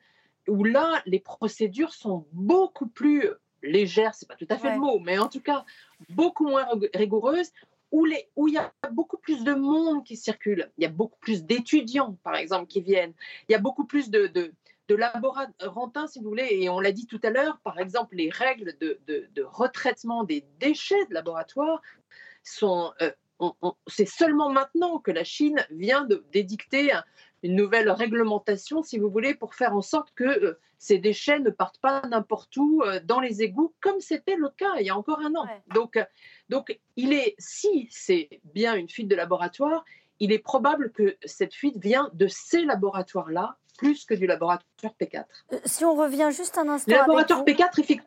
[0.49, 3.31] où là, les procédures sont beaucoup plus
[3.63, 5.65] légère, c'est pas tout à fait le mot, mais en tout cas
[6.11, 7.51] beaucoup moins rigoureuse,
[7.91, 10.91] où, les, où il y a beaucoup plus de monde qui circule, il y a
[10.91, 13.13] beaucoup plus d'étudiants, par exemple, qui viennent,
[13.49, 14.53] il y a beaucoup plus de, de,
[14.89, 18.31] de laborantins, si vous voulez, et on l'a dit tout à l'heure, par exemple, les
[18.31, 21.81] règles de, de, retraitement des déchets de laboratoire
[22.43, 22.93] sont...
[23.03, 23.11] Euh,
[23.89, 26.93] c'est seulement maintenant que la Chine vient d'édicter
[27.43, 31.51] une nouvelle réglementation, si vous voulez, pour faire en sorte que euh, ces déchets ne
[31.51, 34.97] partent pas n'importe où euh, dans les égouts, comme c'était le cas il y a
[34.97, 35.47] encore un an.
[35.75, 36.05] Donc, euh,
[36.49, 39.85] donc, il est, si c'est bien une fuite de laboratoire,
[40.21, 45.25] il est probable que cette fuite vient de ces laboratoires-là plus que du laboratoire P4.
[45.65, 46.93] Si on revient juste un instant.
[46.93, 48.07] Le laboratoire P4, effectivement.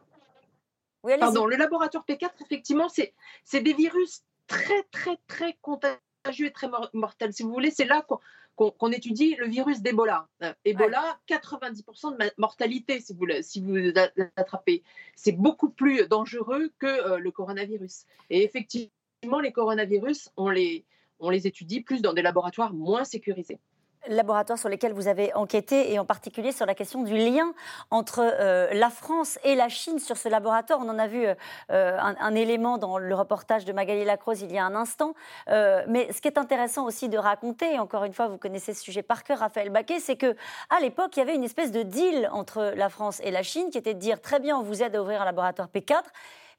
[1.19, 7.33] Pardon, le laboratoire P4, effectivement, c'est des virus très, très, très contagieux et très mortels.
[7.33, 8.19] Si vous voulez, c'est là qu'on
[8.55, 10.27] qu'on étudie le virus d'Ebola.
[10.43, 14.83] Euh, Ebola, 90% de mortalité si vous, si vous l'attrapez.
[15.15, 18.05] C'est beaucoup plus dangereux que euh, le coronavirus.
[18.29, 20.85] Et effectivement, les coronavirus, on les,
[21.19, 23.59] on les étudie plus dans des laboratoires moins sécurisés
[24.07, 27.53] laboratoires sur lesquels vous avez enquêté, et en particulier sur la question du lien
[27.91, 30.79] entre euh, la France et la Chine sur ce laboratoire.
[30.81, 34.57] On en a vu euh, un, élément dans le reportage de Magali Lacroze il y
[34.57, 35.13] a un instant.
[35.49, 38.73] Euh, mais ce qui est intéressant aussi de raconter, et encore une fois, vous connaissez
[38.73, 40.35] ce sujet par cœur, Raphaël Baquet, c'est que
[40.69, 43.69] à l'époque, il y avait une espèce de deal entre la France et la Chine
[43.69, 46.03] qui était de dire très bien, on vous aide à ouvrir un laboratoire P4,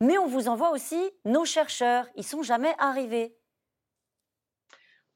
[0.01, 2.07] mais on vous envoie aussi nos chercheurs.
[2.17, 3.35] Ils sont jamais arrivés.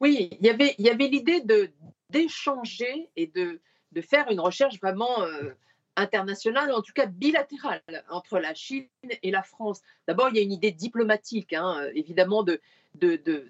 [0.00, 0.46] Oui, il
[0.78, 1.70] y avait l'idée de
[2.10, 3.60] d'échanger et de,
[3.92, 5.50] de, faire une recherche vraiment euh,
[5.96, 8.88] internationale, en tout cas bilatérale, entre la Chine
[9.22, 9.80] et la France.
[10.06, 12.60] D'abord, il y a une idée diplomatique, hein, évidemment, de,
[12.94, 13.46] de, de,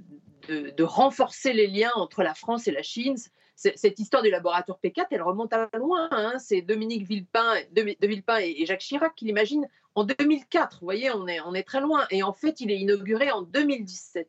[0.71, 3.17] de, renforcer les liens entre la France et la Chine.
[3.57, 6.09] Cette histoire du laboratoire P4, elle remonte à loin.
[6.11, 6.39] Hein.
[6.39, 10.79] C'est Dominique Villepin, de, Villepin et, Jacques Chirac qui l'imaginent en 2004.
[10.81, 12.07] Vous voyez, on est, on est très loin.
[12.11, 14.29] Et en fait, il est inauguré en 2017.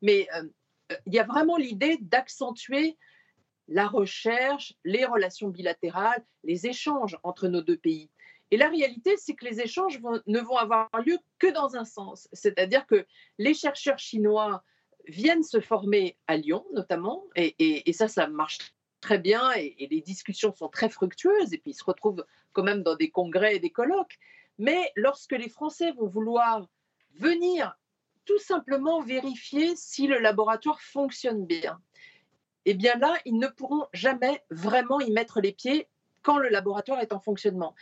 [0.00, 0.44] Mais euh,
[0.92, 2.96] euh, il y a vraiment l'idée d'accentuer
[3.68, 8.10] la recherche, les relations bilatérales, les échanges entre nos deux pays.
[8.50, 12.28] Et la réalité, c'est que les échanges ne vont avoir lieu que dans un sens,
[12.32, 13.06] c'est-à-dire que
[13.38, 14.62] les chercheurs chinois
[15.08, 18.58] viennent se former à Lyon notamment, et, ça, ça marche
[19.00, 22.62] très bien, et, et, les discussions sont très fructueuses, et puis ils se retrouvent quand
[22.62, 24.18] même dans des congrès et des colloques.
[24.58, 26.68] Mais lorsque les Français vont vouloir
[27.14, 27.76] venir
[28.24, 31.80] tout simplement vérifier si le laboratoire fonctionne bien,
[32.66, 35.88] eh bien là, ils ne pourront jamais vraiment y mettre les pieds
[36.22, 37.74] quand le laboratoire est en fonctionnement.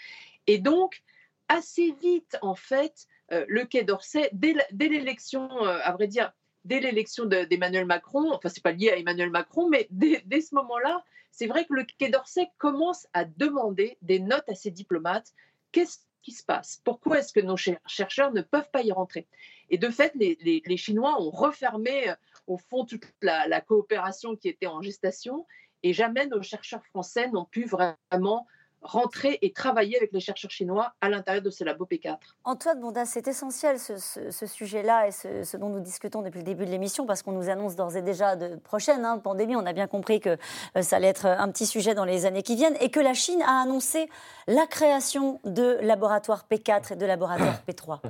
[0.47, 1.03] Et donc,
[1.49, 6.33] assez vite, en fait, euh, le Quai d'Orsay, dès l'élection, euh, à vrai dire,
[6.65, 11.05] dès l'élection d'Emmanuel Macron, enfin, c'est pas lié à Emmanuel Macron, mais dès, ce moment-là,
[11.31, 15.33] c'est vrai que le Quai d'Orsay commence à demander des notes à ses diplomates.
[15.73, 16.81] Qu'est-ce qui se passe?
[16.85, 19.27] Pourquoi est-ce que nos chercheurs ne peuvent pas y rentrer?
[19.71, 22.15] Et de fait, les, les, Chinois ont refermé, euh,
[22.51, 25.47] au fond, toute la, la coopération qui était en gestation,
[25.83, 28.47] et jamais nos chercheurs français n'ont pu vraiment
[28.83, 32.17] rentrer et travailler avec les chercheurs chinois à l'intérieur de ce labo P4.
[32.45, 36.71] Antoine Bondas, c'est essentiel ce, sujet-là et ce, dont nous discutons depuis le début de
[36.71, 39.55] l'émission parce qu'on nous annonce d'ores et déjà de prochaine hein, pandémie.
[39.55, 40.31] On a bien compris que
[40.77, 43.15] euh, ça allait être un petit sujet dans les années qui viennent et que la
[43.15, 44.09] Chine a annoncé
[44.47, 48.01] la création de laboratoires P4 et de laboratoires P3.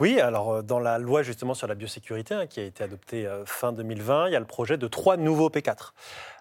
[0.00, 3.26] Oui, alors euh, dans la loi justement sur la biosécurité hein, qui a été adoptée
[3.26, 5.92] euh, fin 2020, il y a le projet de trois nouveaux P4.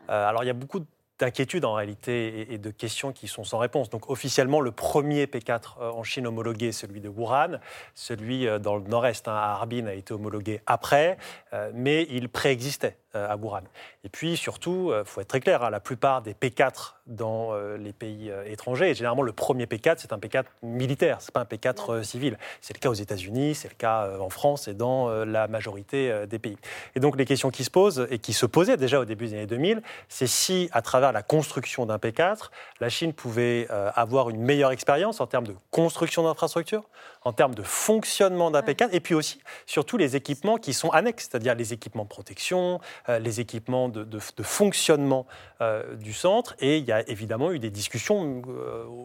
[0.08, 0.86] alors il y a beaucoup de
[1.22, 3.90] d'inquiétudes en réalité et, de questions qui sont sans réponse.
[3.90, 7.60] Donc officiellement, le premier P4 euh, en Chine homologué, celui de Wuhan,
[7.96, 11.18] celui euh, dans le nord-est, hein, à Harbin, a été homologué après,
[11.54, 13.62] euh, mais il préexistait à Wuhan.
[14.04, 17.94] Et puis surtout, il faut être très clair, hein, la plupart des P4 dans les
[17.94, 22.04] pays étrangers, et généralement le premier P4, c'est un P4 militaire, c'est pas un P4
[22.04, 22.38] civil.
[22.62, 26.40] C'est le cas aux États-Unis, c'est le cas en France et dans la majorité des
[26.40, 26.58] pays.
[26.96, 29.34] Et donc les questions qui se posent et qui se posaient déjà au début des
[29.34, 34.30] années 2000, c'est si à travers la construction d'un P4, la Chine pouvait euh, avoir
[34.30, 36.84] une meilleure expérience en termes de construction d'infrastructures,
[37.24, 41.30] en termes de fonctionnement d'un P4, et puis aussi surtout les équipements qui sont annexes,
[41.30, 42.80] c'est-à-dire les équipements de protection,
[43.10, 45.26] euh, les équipements de, fonctionnement
[45.62, 46.56] euh, du centre.
[46.60, 48.42] Et il y a évidemment eu des discussions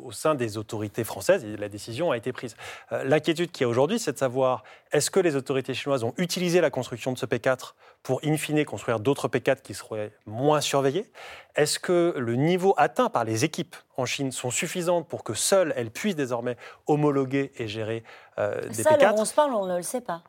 [0.05, 2.57] au sein des autorités françaises et la décision a été prise.
[2.91, 6.61] L'inquiétude qu'il y a aujourd'hui, c'est de savoir est-ce que les autorités chinoises ont utilisé
[6.61, 11.11] la construction de ce P4 pour, in fine, construire d'autres P4 qui seraient moins surveillés
[11.57, 15.73] Est-ce que le niveau atteint par les équipes en Chine sont suffisantes pour que seules
[15.77, 16.57] elles puissent désormais
[16.87, 18.05] homologuer et gérer
[18.39, 20.23] euh, des Ça, P4 on se parle, on ne le sait pas.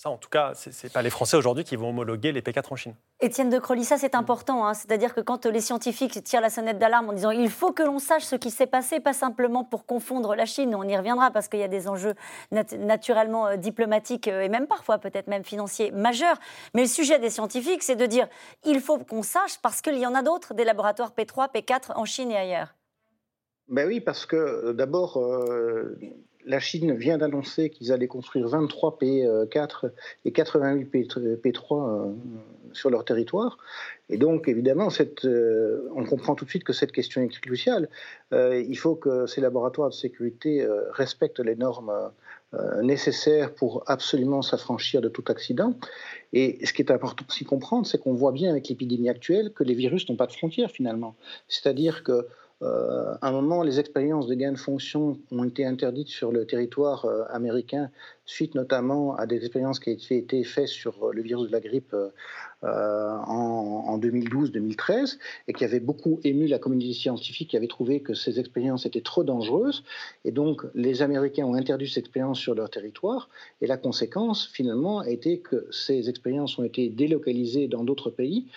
[0.00, 2.72] Ça, en tout cas, ce n'est pas les Français aujourd'hui qui vont homologuer les P4
[2.72, 2.94] en Chine.
[3.18, 4.64] Étienne de Crolly, ça c'est important.
[4.64, 4.72] Hein.
[4.72, 7.98] C'est-à-dire que quand les scientifiques tirent la sonnette d'alarme en disant il faut que l'on
[7.98, 11.48] sache ce qui s'est passé, pas simplement pour confondre la Chine, on y reviendra parce
[11.48, 12.14] qu'il y a des enjeux
[12.52, 16.36] naturellement euh, diplomatiques euh, et même parfois peut-être même financiers majeurs.
[16.74, 18.28] Mais le sujet des scientifiques, c'est de dire
[18.64, 22.04] il faut qu'on sache parce qu'il y en a d'autres, des laboratoires P3, P4 en
[22.04, 22.72] Chine et ailleurs.
[23.66, 25.18] Ben oui, parce que euh, d'abord,
[26.48, 29.90] la Chine vient d'annoncer qu'ils allaient construire 23 P4
[30.24, 32.14] et 88 P3
[32.72, 33.58] sur leur territoire.
[34.08, 34.88] Et donc, évidemment,
[35.24, 37.88] euh, on comprend tout de suite que cette question est cruciale.
[38.32, 41.92] Euh, il faut que ces laboratoires de sécurité euh, respectent les normes
[42.82, 45.74] nécessaires pour absolument s'affranchir de tout accident.
[46.32, 49.64] Et ce qui est important aussi comprendre, c'est qu'on voit bien avec l'épidémie actuelle que
[49.64, 51.14] les virus n'ont pas de frontières finalement.
[51.46, 52.26] C'est-à-dire que
[52.62, 56.44] euh, à un moment, les expériences de gain de fonction ont été interdites sur le
[56.44, 57.88] territoire euh, américain,
[58.26, 61.60] suite notamment à des expériences qui ont été faites sur euh, le virus de la
[61.60, 61.94] grippe
[62.62, 68.40] en, 2012-2013, et qui avaient beaucoup ému la communauté scientifique, qui avait trouvé que ces
[68.40, 69.84] expériences étaient trop dangereuses.
[70.24, 73.28] Et donc, les Américains ont interdit ces expériences sur leur territoire,
[73.60, 78.48] et la conséquence, finalement, a été que ces expériences ont été délocalisées dans d'autres pays,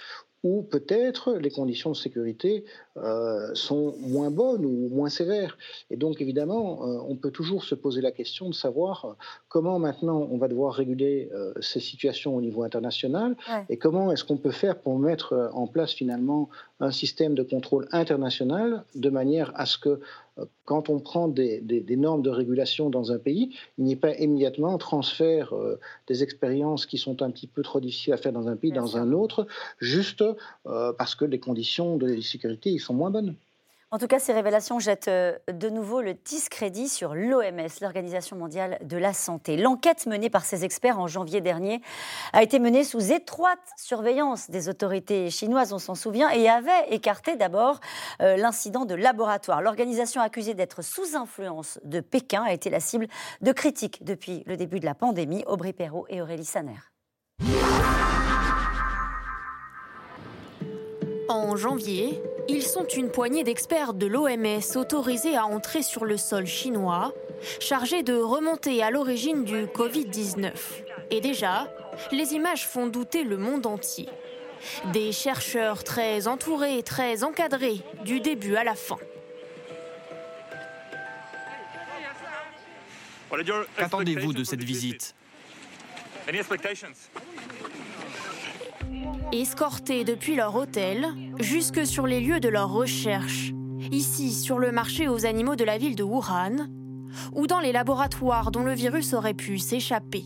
[0.43, 2.65] où peut-être les conditions de sécurité
[2.97, 5.57] euh, sont moins bonnes ou moins sévères.
[5.89, 9.13] Et donc, évidemment, euh, on peut toujours se poser la question de savoir euh,
[9.47, 11.29] comment maintenant on va devoir réguler
[11.61, 13.35] ces situations au niveau international
[13.69, 16.49] et comment est-ce qu'on peut faire pour mettre en place finalement
[16.79, 19.99] un système de contrôle international de manière à ce que
[20.65, 24.77] quand on prend des, normes de régulation dans un pays, il n'y ait pas immédiatement
[24.77, 25.53] transfert
[26.07, 28.97] des expériences qui sont un petit peu trop difficiles à faire dans un pays dans
[28.97, 29.45] un autre,
[29.79, 30.23] juste
[30.63, 33.35] parce que les conditions de sécurité sont moins bonnes.
[33.93, 38.79] En tout cas, ces révélations jettent euh, de nouveau le discrédit sur l'OMS, l'Organisation mondiale
[38.85, 39.57] de la santé.
[39.57, 41.81] L'enquête menée par ces experts en janvier dernier
[42.31, 47.35] a été menée sous étroite surveillance des autorités chinoises, on s'en souvient, et avait écarté
[47.35, 47.81] d'abord
[48.21, 49.61] euh, l'incident de laboratoire.
[49.61, 53.09] L'organisation accusée d'être sous influence de Pékin a été la cible
[53.41, 55.43] de critiques depuis le début de la pandémie.
[55.47, 56.79] Aubry Perrault et Aurélie Saner.
[61.51, 66.45] En janvier, ils sont une poignée d'experts de l'OMS autorisés à entrer sur le sol
[66.45, 67.13] chinois,
[67.59, 70.53] chargés de remonter à l'origine du Covid-19.
[71.09, 71.69] Et déjà,
[72.13, 74.07] les images font douter le monde entier.
[74.93, 78.95] Des chercheurs très entourés, très encadrés, du début à la fin.
[83.75, 85.15] Qu'attendez-vous de cette visite?
[89.31, 91.07] Escortés depuis leur hôtel
[91.39, 93.51] jusque sur les lieux de leur recherche,
[93.91, 96.67] ici sur le marché aux animaux de la ville de Wuhan,
[97.33, 100.25] ou dans les laboratoires dont le virus aurait pu s'échapper,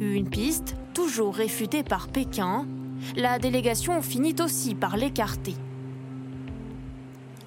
[0.00, 2.66] Une piste toujours réfutée par Pékin.
[3.16, 5.56] La délégation finit aussi par l'écarter.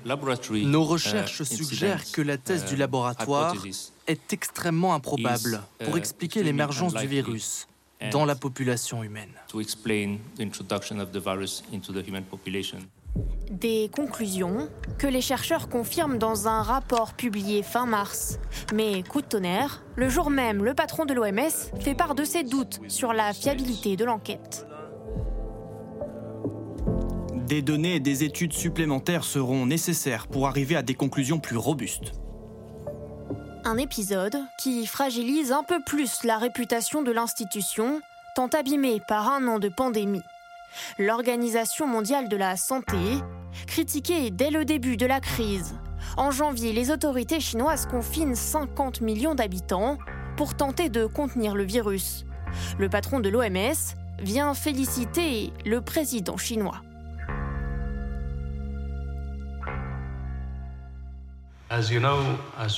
[0.06, 3.56] Nos recherches suggèrent que la thèse du laboratoire
[4.08, 7.68] est extrêmement improbable pour expliquer l'émergence du virus
[8.12, 9.30] dans la population humaine.
[13.50, 18.40] Des conclusions que les chercheurs confirment dans un rapport publié fin mars.
[18.74, 22.44] Mais coup de tonnerre, le jour même, le patron de l'OMS fait part de ses
[22.44, 24.68] doutes sur la fiabilité de l'enquête.
[27.48, 32.14] Des données et des études supplémentaires seront nécessaires pour arriver à des conclusions plus robustes.
[33.68, 38.00] Un épisode qui fragilise un peu plus la réputation de l'institution,
[38.36, 40.22] tant abîmée par un an de pandémie.
[41.00, 42.96] L'Organisation mondiale de la santé,
[43.66, 45.74] critiquée dès le début de la crise.
[46.16, 49.98] En janvier, les autorités chinoises confinent 50 millions d'habitants
[50.38, 52.24] pour tenter de contenir le virus.
[52.78, 56.85] Le patron de l'OMS vient féliciter le président chinois.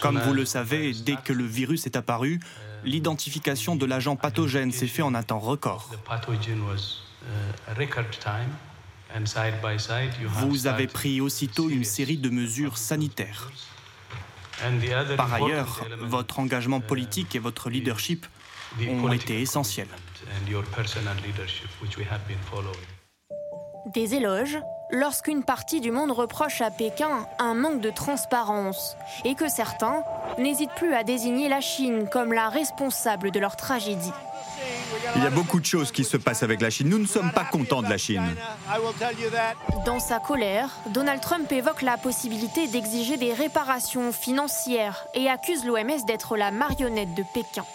[0.01, 2.39] Comme vous le savez, dès que le virus est apparu,
[2.83, 5.91] l'identification de l'agent pathogène s'est faite en un temps record.
[10.39, 13.51] Vous avez pris aussitôt une série de mesures sanitaires.
[15.15, 18.25] Par ailleurs, votre engagement politique et votre leadership
[18.79, 19.87] ont été essentiels.
[23.93, 24.57] Des éloges
[24.91, 30.03] lorsqu'une partie du monde reproche à Pékin un manque de transparence et que certains
[30.37, 34.13] n'hésitent plus à désigner la Chine comme la responsable de leur tragédie.
[35.15, 36.89] Il y a beaucoup de choses qui se passent avec la Chine.
[36.89, 38.35] Nous ne sommes pas contents de la Chine.
[39.85, 46.05] Dans sa colère, Donald Trump évoque la possibilité d'exiger des réparations financières et accuse l'OMS
[46.05, 47.65] d'être la marionnette de Pékin.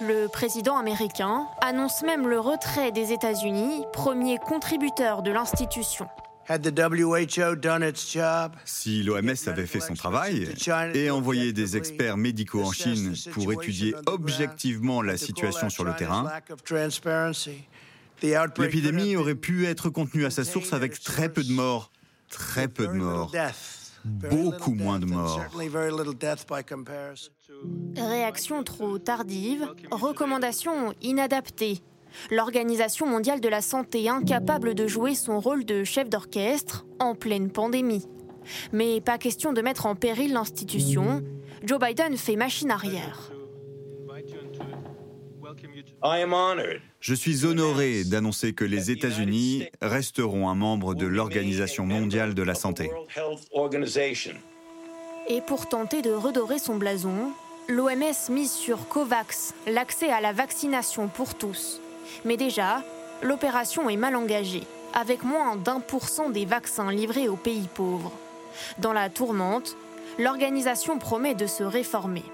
[0.00, 6.08] Le président américain annonce même le retrait des États-Unis, premier contributeur de l'institution.
[8.64, 10.48] Si l'OMS avait fait son travail
[10.94, 16.30] et envoyé des experts médicaux en Chine pour étudier objectivement la situation sur le terrain,
[18.58, 21.92] l'épidémie aurait pu être contenue à sa source avec très peu de morts.
[22.28, 23.32] Très peu de morts.
[24.04, 25.44] Beaucoup moins de morts.
[27.96, 31.82] Réaction trop tardive, recommandations inadaptées.
[32.30, 37.50] L'Organisation mondiale de la santé incapable de jouer son rôle de chef d'orchestre en pleine
[37.50, 38.06] pandémie.
[38.72, 41.22] Mais pas question de mettre en péril l'institution.
[41.62, 43.30] Joe Biden fait machine arrière.
[47.00, 52.54] Je suis honoré d'annoncer que les États-Unis resteront un membre de l'Organisation mondiale de la
[52.54, 52.90] santé.
[55.28, 57.32] Et pour tenter de redorer son blason,
[57.68, 61.79] l'OMS mise sur COVAX, l'accès à la vaccination pour tous.
[62.24, 62.82] Mais déjà,
[63.22, 64.62] l'opération est mal engagée,
[64.94, 68.12] avec moins d'un pour cent des vaccins livrés aux pays pauvres.
[68.78, 69.76] Dans la tourmente,
[70.18, 72.24] l'organisation promet de se réformer.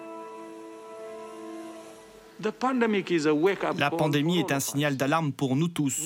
[3.79, 6.01] La pandémie est un signal d'alarme pour nous tous.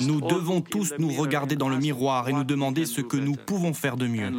[0.00, 3.74] Nous devons tous nous regarder dans le miroir et nous demander ce que nous pouvons
[3.74, 4.30] faire de mieux.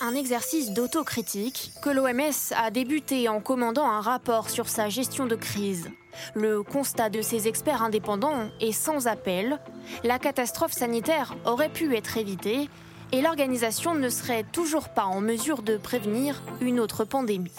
[0.00, 5.36] Un exercice d'autocritique que l'OMS a débuté en commandant un rapport sur sa gestion de
[5.36, 5.90] crise.
[6.34, 9.58] Le constat de ces experts indépendants est sans appel.
[10.04, 12.68] La catastrophe sanitaire aurait pu être évitée
[13.12, 17.52] et l'organisation ne serait toujours pas en mesure de prévenir une autre pandémie.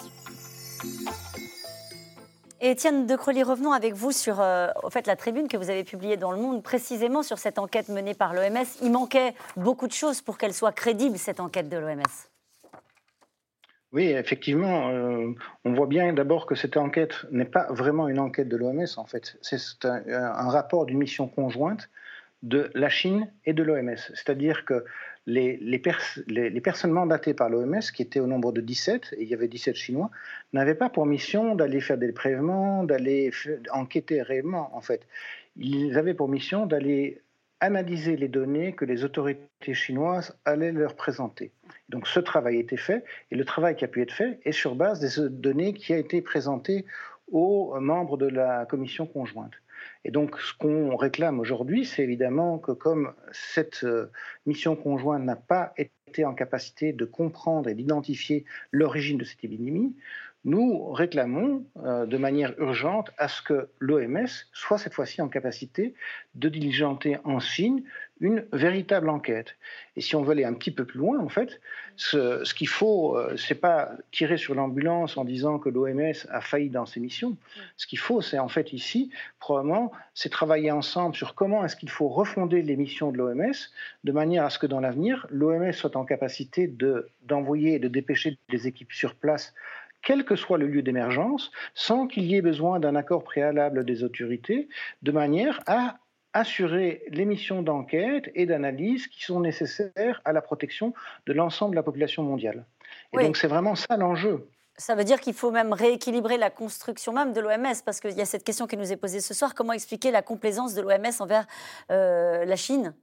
[2.60, 6.32] Étienne de revenons avec vous sur euh, fait, la tribune que vous avez publiée dans
[6.32, 8.64] Le Monde, précisément sur cette enquête menée par l'OMS.
[8.82, 12.02] Il manquait beaucoup de choses pour qu'elle soit crédible, cette enquête de l'OMS.
[13.92, 15.34] Oui, effectivement, euh,
[15.64, 19.06] on voit bien d'abord que cette enquête n'est pas vraiment une enquête de l'OMS, en
[19.06, 19.38] fait.
[19.40, 21.88] C'est un, un, rapport d'une mission conjointe
[22.42, 23.96] de la Chine et de l'OMS.
[24.14, 24.84] C'est-à-dire que
[25.28, 29.48] les, personnes mandatées par l'OMS, qui étaient au nombre de 17, et il y avait
[29.48, 30.10] 17 Chinois,
[30.52, 33.30] n'avaient pas pour mission d'aller faire des prélèvements, d'aller
[33.72, 35.06] enquêter réellement, en fait.
[35.56, 37.20] Ils avaient pour mission d'aller
[37.60, 41.50] analyser les données que les autorités chinoises allaient leur présenter.
[41.88, 44.52] Donc ce travail a été fait, et le travail qui a pu être fait est
[44.52, 46.86] sur base des données qui a été présentées
[47.30, 49.52] aux membres de la commission conjointe.
[50.08, 54.10] Et donc, ce qu'on réclame aujourd'hui, c'est évidemment que comme cette euh,
[54.46, 59.94] mission conjointe n'a pas été en capacité de comprendre et d'identifier l'origine de cette épidémie,
[60.46, 65.92] nous réclamons euh, de manière urgente à ce que l'OMS soit cette fois-ci en capacité
[66.34, 67.84] de diligenter en Chine
[68.20, 69.56] une véritable enquête.
[69.96, 71.60] Et si on veut aller un petit peu plus loin, en fait,
[71.96, 76.70] ce, qu'il faut, euh, c'est pas tirer sur l'ambulance en disant que l'OMS a failli
[76.70, 77.36] dans ses missions.
[77.76, 79.10] Ce qu'il faut, c'est en fait ici,
[79.40, 83.52] probablement, c'est travailler ensemble sur comment est-ce qu'il faut refonder les missions de l'OMS
[84.04, 87.88] de manière à ce que dans l'avenir, l'OMS soit en capacité de, d'envoyer et de
[87.88, 89.54] dépêcher des équipes sur place
[90.02, 94.04] quel que soit le lieu d'émergence, sans qu'il y ait besoin d'un accord préalable des
[94.04, 94.68] autorités,
[95.02, 95.98] de manière à
[96.38, 100.94] assurer les missions d'enquête et d'analyse qui sont nécessaires à la protection
[101.26, 102.64] de l'ensemble de la population mondiale.
[103.12, 104.48] Et donc c'est vraiment ça l'enjeu.
[104.76, 108.20] Ça veut dire qu'il faut même rééquilibrer la construction même de l'OMS, parce qu'il y
[108.20, 109.54] a cette question qui nous est posée ce soir.
[109.54, 111.46] Comment expliquer la complaisance de l'OMS envers
[111.90, 112.94] euh, la Chine?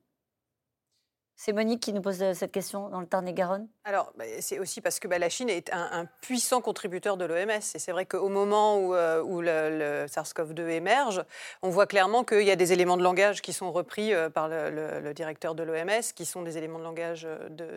[1.37, 3.67] C'est Monique qui nous pose euh, cette question dans le Tarn-et-Garonne?
[3.83, 7.51] Alors, bah, c'est aussi parce que bah, la Chine est un, puissant contributeur de l'OMS.
[7.51, 11.23] Et c'est vrai qu'au moment où, euh, où le, SARS-CoV-2 émerge,
[11.61, 14.47] on voit clairement qu'il y a des éléments de langage qui sont repris euh, par
[14.47, 17.27] le, directeur de l'OMS, qui sont des éléments de langage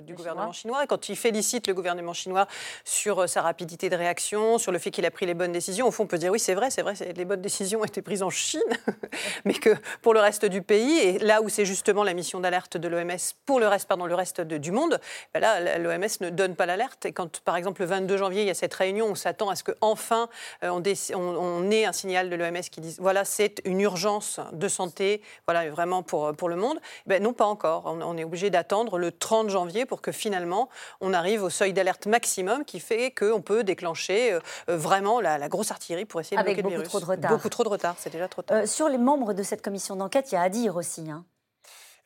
[0.02, 0.84] du gouvernement chinois.
[0.84, 2.46] Et quand il félicite le gouvernement chinois
[2.84, 5.90] sur sa rapidité de réaction, sur le fait qu'il a pris les bonnes décisions, au
[5.90, 8.22] fond, on peut dire oui, c'est vrai, c'est vrai, les bonnes décisions ont été prises
[8.22, 8.60] en Chine,
[9.44, 9.70] mais que
[10.02, 13.16] pour le reste du pays, et là où c'est justement la mission d'alerte de l'OMS
[13.48, 15.00] pour le reste, pardon, le reste du monde,
[15.32, 17.06] ben là, l'OMS ne donne pas l'alerte.
[17.06, 19.56] Et quand, par exemple, le 22 janvier, il y a cette réunion, on s'attend à
[19.56, 20.28] ce qu'enfin,
[20.64, 20.82] euh, on,
[21.16, 25.70] on, ait un signal de l'OMS qui dise voilà, c'est une urgence de santé, voilà,
[25.70, 26.78] vraiment pour, pour le monde.
[27.06, 27.84] Ben non, pas encore.
[27.86, 30.68] On, est obligé d'attendre le 30 janvier pour que finalement,
[31.00, 35.70] on arrive au seuil d'alerte maximum qui fait qu'on peut déclencher euh, vraiment la, grosse
[35.70, 36.92] artillerie pour essayer de Avec bloquer le virus.
[36.92, 37.30] Beaucoup trop de retard.
[37.30, 38.58] Beaucoup trop de retard, c'est déjà trop tard.
[38.58, 41.10] Euh, sur les membres de cette commission d'enquête, il y a à dire aussi.
[41.10, 41.24] Hein.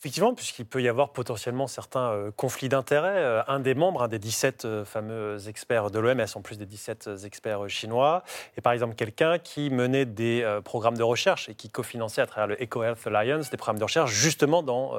[0.03, 3.19] Effectivement, puisqu'il peut y avoir potentiellement certains euh, conflits d'intérêts.
[3.19, 6.67] Euh, un des membres, un des 17 euh, fameux experts de l'OMS, en plus des
[6.67, 8.25] 17 experts chinois,
[8.57, 12.49] est par exemple quelqu'un qui menait des programmes de recherche et qui cofinançait à travers
[12.49, 14.97] le EcoHealth Alliance des programmes de recherche justement dans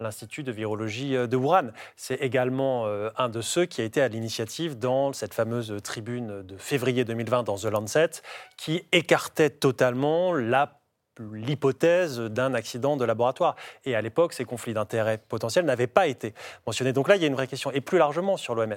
[0.00, 1.70] l'Institut de virologie de Wuhan.
[1.96, 2.86] C'est également
[3.16, 7.44] un de ceux qui a été à l'initiative dans cette fameuse tribune de février 2020
[7.44, 8.10] dans The Lancet
[8.58, 10.81] qui écartait totalement la
[11.18, 13.56] l'hypothèse d'un accident de laboratoire.
[13.84, 16.34] Et à l'époque, ces conflits d'intérêts potentiels n'avaient pas été
[16.66, 16.92] mentionnés.
[16.92, 17.70] Donc là, il y a une vraie question.
[17.72, 18.74] Et plus largement sur l'OMS.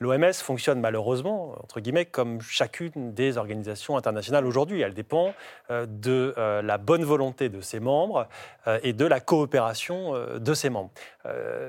[0.00, 4.80] L'OMS fonctionne malheureusement, entre guillemets, comme chacune des organisations internationales aujourd'hui.
[4.80, 5.34] Elle dépend
[5.70, 8.28] euh, de euh, la bonne volonté de ses membres
[8.66, 10.90] euh, et de la coopération de ses membres.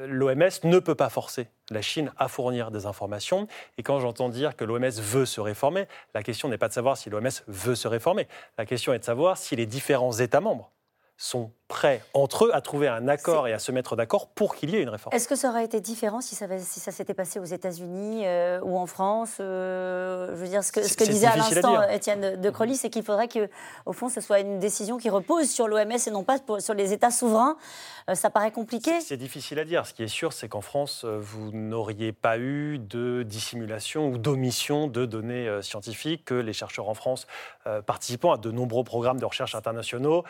[0.07, 3.47] L'OMS ne peut pas forcer la Chine à fournir des informations.
[3.77, 6.97] Et quand j'entends dire que l'OMS veut se réformer, la question n'est pas de savoir
[6.97, 8.27] si l'OMS veut se réformer.
[8.57, 10.71] La question est de savoir si les différents États membres
[11.17, 14.69] sont prêts entre eux à trouver un accord et à se mettre d'accord pour qu'il
[14.69, 15.13] y ait une réforme.
[15.13, 18.61] Est-ce que ça aurait été différent si ça, si ça s'était passé aux États-Unis euh,
[18.63, 22.39] ou en France euh, Je veux dire, ce que, ce que disait à l'instant Étienne
[22.39, 23.49] de Crolly, c'est qu'il faudrait que,
[23.85, 26.93] au fond, ce soit une décision qui repose sur l'OMS et non pas sur les
[26.93, 27.57] États souverains.
[28.09, 29.01] Euh, ça paraît compliqué.
[29.01, 29.85] C'est difficile à dire.
[29.85, 34.87] Ce qui est sûr, c'est qu'en France, vous n'auriez pas eu de dissimulation ou d'omission
[34.87, 37.27] de données scientifiques, que les chercheurs en France
[37.85, 40.23] participant à de nombreux programmes de recherche internationaux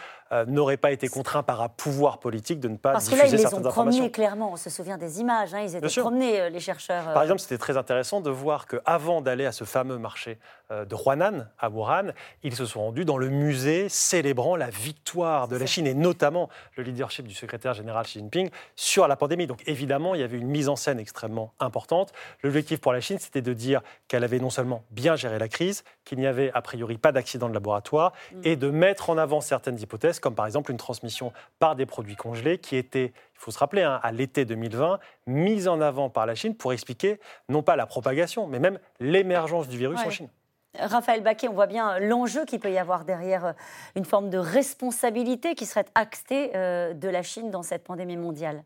[0.47, 3.37] n'auraient pas été contraints par un pouvoir politique de ne pas Parce diffuser que là,
[3.37, 4.51] ils les ont promenés, clairement.
[4.53, 5.53] On se souvient des images.
[5.53, 7.05] Hein, ils étaient promenés, euh, les chercheurs.
[7.05, 7.21] Par euh.
[7.21, 10.37] exemple, c'était très intéressant de voir qu'avant d'aller à ce fameux marché
[10.71, 12.11] euh, de Huanan, à Wuhan,
[12.43, 16.49] ils se sont rendus dans le musée célébrant la victoire de la Chine et notamment
[16.75, 19.47] le leadership du secrétaire général Xi Jinping sur la pandémie.
[19.47, 22.13] Donc évidemment, il y avait une mise en scène extrêmement importante.
[22.43, 25.83] L'objectif pour la Chine, c'était de dire qu'elle avait non seulement bien géré la crise,
[26.05, 28.41] qu'il n'y avait a priori pas d'accident de laboratoire mm.
[28.43, 32.15] et de mettre en avant certaines hypothèses, comme par exemple une transmission par des produits
[32.15, 36.25] congelés qui étaient, il faut se rappeler, hein, à l'été 2020, mise en avant par
[36.25, 40.29] la Chine pour expliquer non pas la propagation, mais même l'émergence du virus en Chine.
[40.77, 43.53] Raphaël Baquet, on voit bien l'enjeu qu'il peut y avoir derrière euh,
[43.95, 48.63] une forme de responsabilité qui serait actée euh, de la Chine dans cette pandémie mondiale.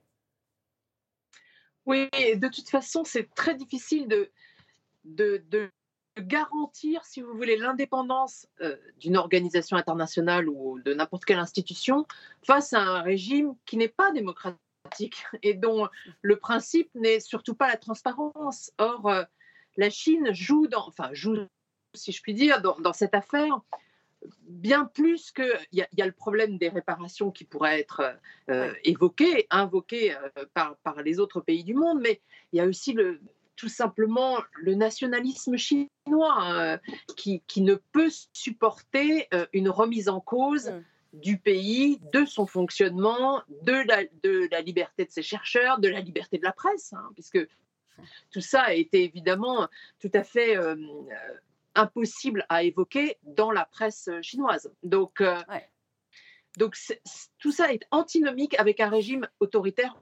[1.85, 4.31] Oui, de toute façon, c'est très difficile de,
[5.05, 5.71] de, de
[6.19, 12.05] garantir, si vous voulez, l'indépendance euh, d'une organisation internationale ou de n'importe quelle institution
[12.43, 15.87] face à un régime qui n'est pas démocratique et dont
[16.21, 18.71] le principe n'est surtout pas la transparence.
[18.77, 19.23] Or, euh,
[19.77, 21.37] la Chine joue, dans, enfin joue,
[21.93, 23.61] si je puis dire, dans, cette affaire
[24.41, 29.47] bien plus que il y, a le problème des réparations qui pourrait être euh, évoqué,
[29.49, 30.13] invoqué
[30.53, 32.19] par, par les autres pays du monde, mais
[32.51, 33.21] il y a aussi le,
[33.59, 36.79] tout simplement le nationalisme chinois hein,
[37.17, 40.83] qui, ne peut supporter euh, une remise en cause mm.
[41.19, 45.99] du pays, de son fonctionnement, de la, de la, liberté de ses chercheurs, de la
[45.99, 47.45] liberté de la presse, hein, puisque
[48.31, 49.67] tout ça a été évidemment
[49.99, 50.77] tout à fait euh,
[51.75, 54.71] impossible à évoquer dans la presse chinoise.
[54.83, 55.35] Donc, euh,
[56.55, 56.77] Donc
[57.39, 60.01] tout ça est antinomique avec un régime autoritaire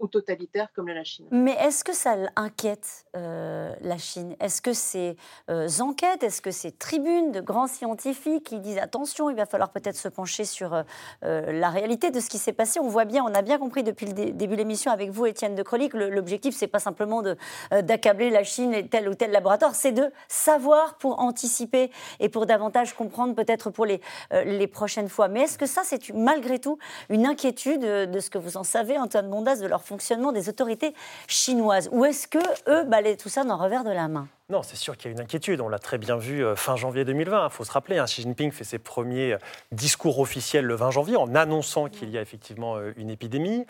[0.00, 1.26] ou totalitaire comme la Chine.
[1.30, 4.34] Mais est-ce que ça inquiète euh, la Chine?
[4.40, 5.16] Est-ce que ces
[5.50, 9.70] euh, enquêtes, est-ce que ces tribunes de grands scientifiques qui disent attention, il va falloir
[9.70, 10.82] peut-être se pencher sur euh,
[11.22, 12.80] la réalité de ce qui s'est passé?
[12.80, 15.54] On voit bien, on a bien compris depuis le début de l'émission avec vous, Étienne
[15.54, 17.22] de Crolic, l'objectif, c'est pas simplement
[17.70, 21.90] d'accabler la Chine et tel ou tel laboratoire, c'est de savoir pour anticiper
[22.20, 24.00] et pour davantage comprendre peut-être pour les,
[24.32, 25.28] les prochaines fois.
[25.28, 26.78] Mais est-ce que ça, c'est malgré tout
[27.08, 30.94] une inquiétude de ce que vous en savez, Antoine Mondas, de leur fonctionnement des autorités
[31.28, 34.28] chinoises Ou est-ce que eux balaient tout ça d'un revers de la main?
[34.50, 35.62] Non, c'est sûr qu'il y a une inquiétude.
[35.62, 37.46] On l'a très bien vu euh, fin janvier 2020.
[37.46, 39.38] Il faut se rappeler, hein, Xi Jinping fait ses premiers euh,
[39.72, 43.64] discours officiels le 20 janvier en annonçant qu'il y a effectivement euh, une épidémie.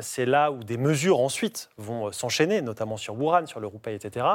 [0.00, 4.26] C'est là où des mesures ensuite vont s'enchaîner, notamment sur Wuhan, sur le Roubaix, etc.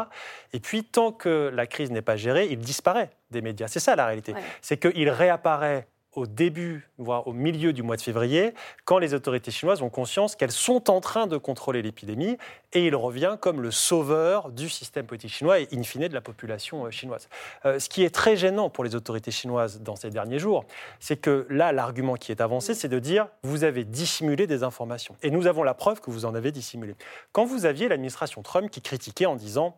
[0.51, 3.67] Et puis, tant que la crise n'est pas gérée, il disparaît des médias.
[3.67, 4.34] C'est ça la réalité.
[4.61, 8.53] C'est qu'il réapparaît au début, voire au milieu du mois de février,
[8.86, 12.38] quand les autorités chinoises ont conscience qu'elles sont en train de contrôler l'épidémie,
[12.74, 16.22] et il revient comme le sauveur du système politique chinois et in fine de la
[16.22, 17.30] population euh, chinoise.
[17.66, 20.66] Euh, ce qui est très gênant pour les autorités chinoises dans ces derniers jours,
[20.99, 25.16] c'est que là, l'argument qui est avancé, c'est de dire vous avez dissimulé des informations.
[25.22, 26.95] Et nous avons la preuve que vous en avez dissimulé.
[27.32, 29.78] Quand vous aviez l'administration Trump qui critiquait en disant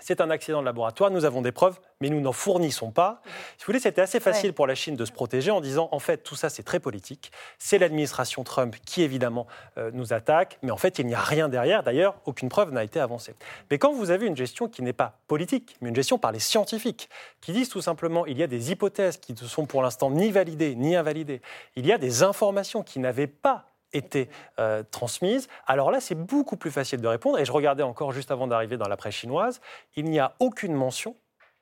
[0.00, 3.22] c'est un accident de laboratoire, nous avons des preuves, mais nous n'en fournissons pas.
[3.56, 5.98] Si vous voulez, c'était assez facile pour la Chine de se protéger en disant, en
[5.98, 7.30] fait, tout ça, c'est très politique.
[7.58, 9.46] C'est l'administration Trump qui, évidemment,
[9.78, 11.82] euh, nous attaque, mais en fait, il n'y a rien derrière.
[11.82, 13.34] D'ailleurs, aucune preuve n'a été avancée.
[13.70, 16.40] Mais quand vous avez une gestion qui n'est pas politique, mais une gestion par les
[16.40, 17.08] scientifiques,
[17.40, 20.30] qui disent tout simplement, il y a des hypothèses qui ne sont pour l'instant ni
[20.30, 21.42] validées, ni invalidées,
[21.76, 24.28] il y a des informations qui n'avaient pas été
[24.58, 25.48] euh, transmises.
[25.66, 27.38] Alors là, c'est beaucoup plus facile de répondre.
[27.38, 29.60] Et je regardais encore juste avant d'arriver dans la presse chinoise,
[29.96, 31.16] il n'y a aucune mention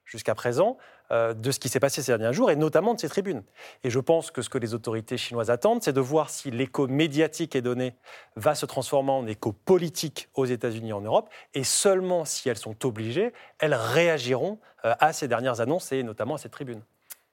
[0.05, 0.76] jusqu'à présent
[1.12, 3.43] euh, de ce qui s'est passé ces derniers jours et notamment de ces tribunes.
[3.85, 6.87] Et je pense que ce que les autorités chinoises attendent, c'est de voir si l'écho
[6.89, 7.95] médiatique est donné
[8.37, 11.28] va se transformer en écho politique aux États-Unis et en Europe.
[11.55, 16.35] Et seulement si elles sont obligées, elles réagiront euh, à ces dernières annonces et notamment
[16.35, 16.83] à cette tribune.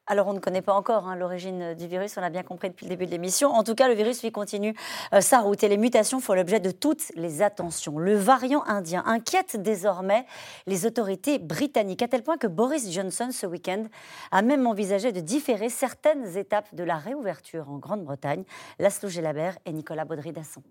[0.10, 2.86] Alors, on ne connaît pas encore hein, l'origine du virus, on l'a bien compris depuis
[2.86, 3.50] le début de l'émission.
[3.50, 4.74] En tout cas, le virus, lui, continue
[5.14, 8.00] euh, sa route et les mutations font l'objet de toutes les attentions.
[8.00, 10.26] Le variant indien inquiète désormais
[10.66, 13.84] les autorités britanniques, à tel point que Boris Johnson, ce week-end,
[14.32, 18.46] a même envisagé de différer certaines étapes de la réouverture en Grande-Bretagne.
[18.80, 20.64] Laszlo Gelabert et Nicolas Baudry-Dasson.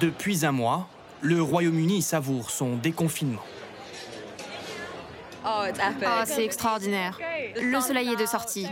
[0.00, 0.86] Depuis un mois,
[1.22, 3.42] le Royaume-Uni savoure son déconfinement.
[5.44, 7.18] Oh, oh, c'est extraordinaire.
[7.60, 8.66] Le soleil est de sortie.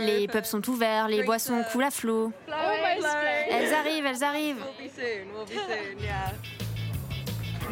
[0.00, 2.32] Les pubs sont ouverts, les boissons coulent à flot.
[3.50, 4.64] Elles arrivent, elles arrivent.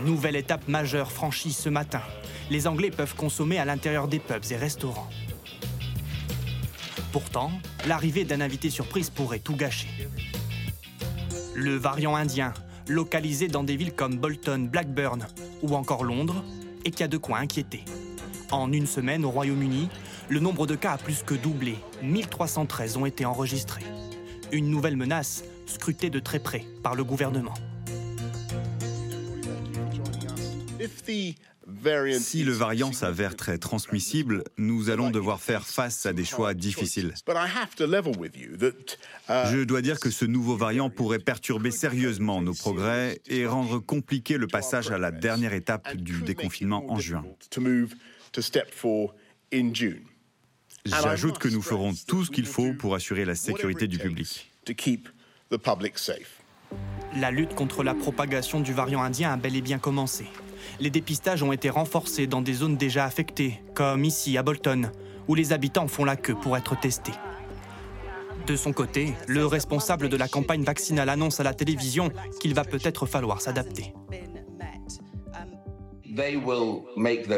[0.05, 2.03] Nouvelle étape majeure franchie ce matin.
[2.51, 5.09] Les Anglais peuvent consommer à l'intérieur des pubs et restaurants.
[7.13, 7.51] Pourtant,
[7.87, 9.89] l'arrivée d'un invité surprise pourrait tout gâcher.
[11.55, 12.53] Le variant indien,
[12.89, 15.27] localisé dans des villes comme Bolton, Blackburn
[15.63, 16.43] ou encore Londres,
[16.85, 17.85] et qui a de quoi inquiéter.
[18.51, 19.89] En une semaine au Royaume-Uni,
[20.29, 21.77] le nombre de cas a plus que doublé.
[22.03, 23.85] 1313 ont été enregistrés.
[24.53, 27.55] Une nouvelle menace scrutée de très près par le gouvernement.
[32.19, 37.15] Si le variant s'avère très transmissible, nous allons devoir faire face à des choix difficiles.
[39.29, 44.37] Je dois dire que ce nouveau variant pourrait perturber sérieusement nos progrès et rendre compliqué
[44.37, 47.25] le passage à la dernière étape du déconfinement en juin.
[50.85, 54.51] J'ajoute que nous ferons tout ce qu'il faut pour assurer la sécurité du public.
[57.17, 60.27] La lutte contre la propagation du variant indien a bel et bien commencé.
[60.81, 64.91] Les dépistages ont été renforcés dans des zones déjà affectées, comme ici à Bolton,
[65.29, 67.13] où les habitants font la queue pour être testés.
[68.47, 72.11] De son côté, le responsable de la campagne vaccinale annonce à la télévision
[72.41, 73.95] qu'il va peut-être falloir s'adapter.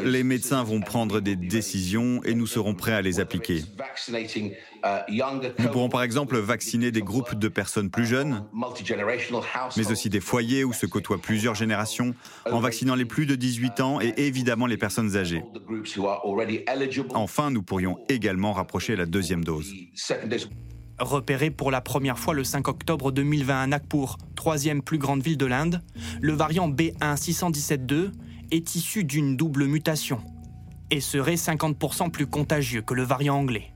[0.05, 3.63] Les médecins vont prendre des décisions et nous serons prêts à les appliquer.
[5.59, 8.45] Nous pourrons par exemple vacciner des groupes de personnes plus jeunes,
[9.77, 12.15] mais aussi des foyers où se côtoient plusieurs générations,
[12.51, 15.43] en vaccinant les plus de 18 ans et évidemment les personnes âgées.
[17.15, 19.73] Enfin, nous pourrions également rapprocher la deuxième dose.
[20.99, 25.37] Repéré pour la première fois le 5 octobre 2020 à Nagpur, troisième plus grande ville
[25.37, 25.83] de l'Inde,
[26.23, 28.13] le variant B16172
[28.51, 30.21] est issu d'une double mutation
[30.91, 33.73] et serait 50% plus contagieux que le variant anglais.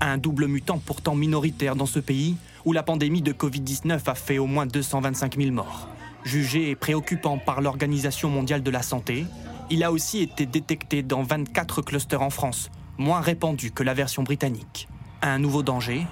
[0.00, 4.38] Un double mutant pourtant minoritaire dans ce pays où la pandémie de Covid-19 a fait
[4.38, 5.88] au moins 225 000 morts.
[6.24, 9.26] Jugé préoccupant par l'Organisation mondiale de la santé,
[9.70, 14.22] il a aussi été détecté dans 24 clusters en France, moins répandu que la version
[14.22, 14.88] britannique.
[15.22, 16.06] Un nouveau danger,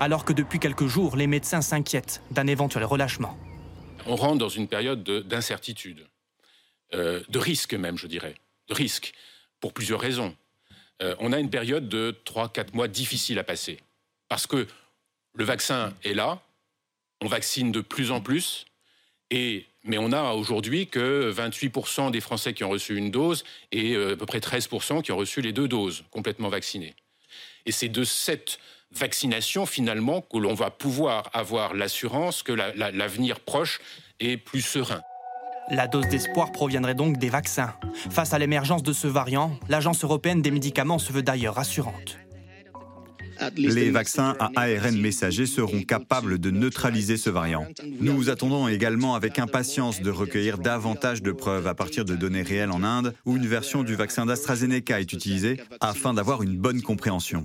[0.00, 3.36] alors que depuis quelques jours, les médecins s'inquiètent d'un éventuel relâchement.
[4.06, 6.06] On rentre dans une période d'incertitude,
[6.94, 8.34] euh, de risque même, je dirais,
[8.68, 9.12] de risque,
[9.60, 10.34] pour plusieurs raisons.
[11.02, 13.78] Euh, on a une période de 3-4 mois difficile à passer,
[14.28, 14.66] parce que
[15.34, 16.42] le vaccin est là,
[17.20, 18.66] on vaccine de plus en plus,
[19.30, 23.94] et, mais on a aujourd'hui que 28% des Français qui ont reçu une dose et
[23.94, 26.94] euh, à peu près 13% qui ont reçu les deux doses complètement vaccinées.
[27.66, 28.58] Et c'est de cette
[28.90, 33.80] vaccination finalement que l'on va pouvoir avoir l'assurance que l'avenir proche
[34.20, 35.02] est plus serein.
[35.70, 37.74] La dose d'espoir proviendrait donc des vaccins.
[38.10, 42.18] Face à l'émergence de ce variant, l'Agence européenne des médicaments se veut d'ailleurs rassurante.
[43.56, 47.66] Les vaccins à ARN messager seront capables de neutraliser ce variant.
[48.00, 52.72] Nous attendons également avec impatience de recueillir davantage de preuves à partir de données réelles
[52.72, 57.44] en Inde où une version du vaccin d'AstraZeneca est utilisée afin d'avoir une bonne compréhension.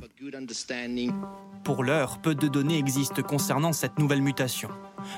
[1.64, 4.68] Pour l'heure, peu de données existent concernant cette nouvelle mutation.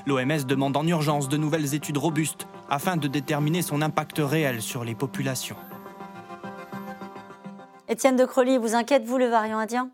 [0.06, 4.84] L'OMS demande en urgence de nouvelles études robustes afin de déterminer son impact réel sur
[4.84, 5.56] les populations.
[7.90, 9.90] Étienne de Crolly, vous inquiète-vous le variant indien?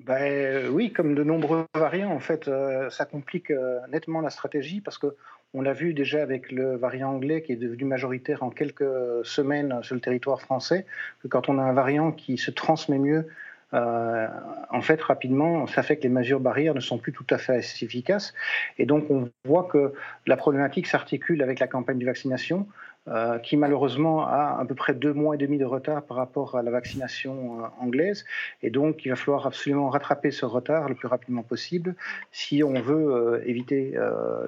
[0.00, 4.82] Ben, Oui, comme de nombreux variants, en fait, euh, ça complique euh, nettement la stratégie
[4.82, 5.16] parce que
[5.54, 8.84] on l'a vu déjà avec le variant anglais qui est devenu majoritaire en quelques
[9.24, 10.84] semaines sur le territoire français,
[11.22, 13.26] que quand on a un variant qui se transmet mieux,
[13.74, 14.26] euh,
[14.70, 17.58] en fait, rapidement, ça fait que les mesures barrières ne sont plus tout à fait
[17.58, 18.34] efficaces.
[18.78, 19.92] Et donc, on voit que
[20.26, 22.66] la problématique s'articule avec la campagne de vaccination.
[23.06, 26.56] Euh, qui malheureusement a à peu près deux mois et demi de retard par rapport
[26.56, 28.26] à la vaccination euh, anglaise.
[28.60, 31.94] Et donc, il va falloir absolument rattraper ce retard le plus rapidement possible
[32.32, 33.94] si on veut éviter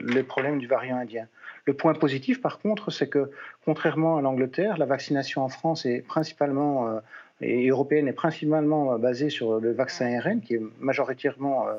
[0.01, 1.27] les problèmes du variant indien.
[1.65, 3.31] Le point positif, par contre, c'est que,
[3.65, 7.01] contrairement à l'Angleterre, la vaccination en France est principalement
[7.41, 11.73] et européenne est principalement euh, basée sur le vaccin ARN, qui est majoritairement euh,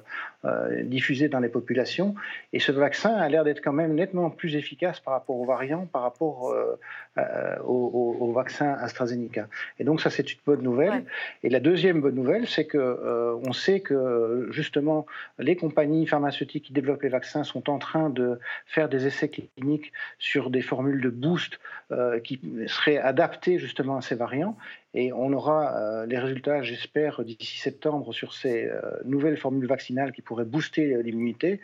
[0.45, 2.15] euh, diffusé dans les populations.
[2.53, 5.85] Et ce vaccin a l'air d'être quand même nettement plus efficace par rapport aux variants,
[5.85, 6.55] par rapport
[7.65, 9.47] au, vaccin AstraZeneca.
[9.79, 11.03] Et donc ça, c'est une bonne nouvelle.
[11.43, 15.05] Et la deuxième bonne nouvelle, c'est que on sait que justement
[15.37, 19.91] les compagnies pharmaceutiques qui développent les vaccins sont en train de faire des essais cliniques
[20.19, 21.59] sur des formules de boost
[22.23, 24.55] qui seraient adaptées justement à ces variants.
[24.93, 30.11] Et on aura euh, les résultats, j'espère, d'ici septembre sur ces euh, nouvelles formules vaccinales
[30.11, 31.61] qui pourraient booster l'immunité.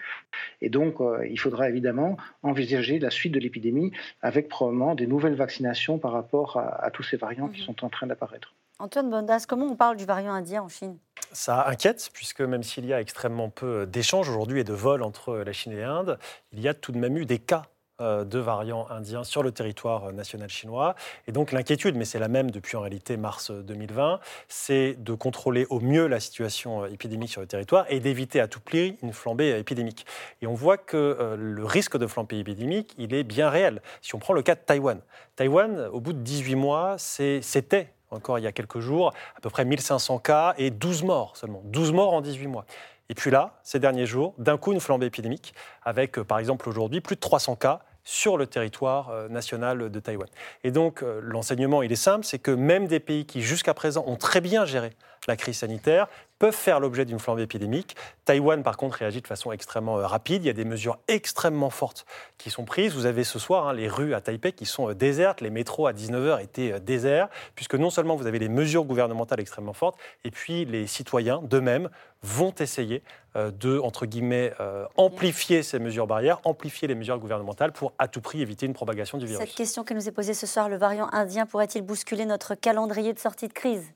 [0.62, 3.92] Et donc, euh, il faudra évidemment envisager la suite de l'épidémie
[4.22, 7.68] avec probablement des nouvelles vaccinations par rapport à, tous ces variants qui mhm.
[7.68, 8.54] sont en train d'apparaître.
[8.80, 10.98] Antoine Bondas, comment on parle du variant indien en Chine?
[11.32, 15.38] Ça inquiète, puisque même s'il y a extrêmement peu d'échanges aujourd'hui et de vols entre
[15.38, 16.20] la Chine et l'Inde,
[16.52, 17.64] il y a tout de même eu des cas
[18.00, 20.96] de variants indiens sur le territoire national chinois.
[21.28, 25.66] Et donc l'inquiétude, mais c'est la même depuis en réalité mars 2020, c'est de contrôler
[25.70, 29.14] au mieux la situation euh, épidémique sur le territoire et d'éviter à tout prix une
[29.14, 30.06] flambée épidémique.
[30.42, 33.82] Et on voit que euh, le risque de flambée épidémique, il est bien réel.
[34.02, 35.00] Si on prend le cas de Taïwan,
[35.36, 39.50] Taïwan, au bout de 18 mois, c'était encore il y a quelques jours, à peu
[39.50, 41.62] près 1500 cas et 12 morts seulement.
[41.66, 42.66] 12 morts en 18 mois.
[43.10, 45.54] Et puis là, ces derniers jours, d'un coup, une flambée épidémique,
[45.84, 50.30] avec par exemple aujourd'hui plus de 300 cas sur le territoire euh, national de Taïwan.
[50.64, 54.06] Et donc euh, l'enseignement, il est simple, c'est que même des pays qui jusqu'à présent
[54.08, 54.92] ont très bien géré
[55.28, 56.08] la crise sanitaire
[56.40, 57.96] peuvent faire l'objet d'une flambée épidémique.
[58.26, 60.44] Taïwan, par contre, réagit de façon extrêmement euh, rapide.
[60.44, 62.06] Il y a des mesures extrêmement fortes
[62.38, 62.94] qui sont prises.
[62.94, 65.42] Vous avez ce soir hein, les rues à Taipei qui sont désertes.
[65.42, 69.74] Les métros à 19h étaient déserts, puisque non seulement vous avez les mesures gouvernementales extrêmement
[69.74, 71.90] fortes, et puis les citoyens d'eux-mêmes
[72.24, 73.04] vont essayer
[73.36, 78.08] euh, de, entre guillemets, euh, amplifier ces mesures barrières, amplifier les mesures gouvernementales pour à
[78.08, 79.46] tout prix éviter une propagation du virus.
[79.46, 83.14] Cette question qui nous est posée ce soir, le variant indien pourrait-il bousculer notre calendrier
[83.14, 83.94] de sortie de crise?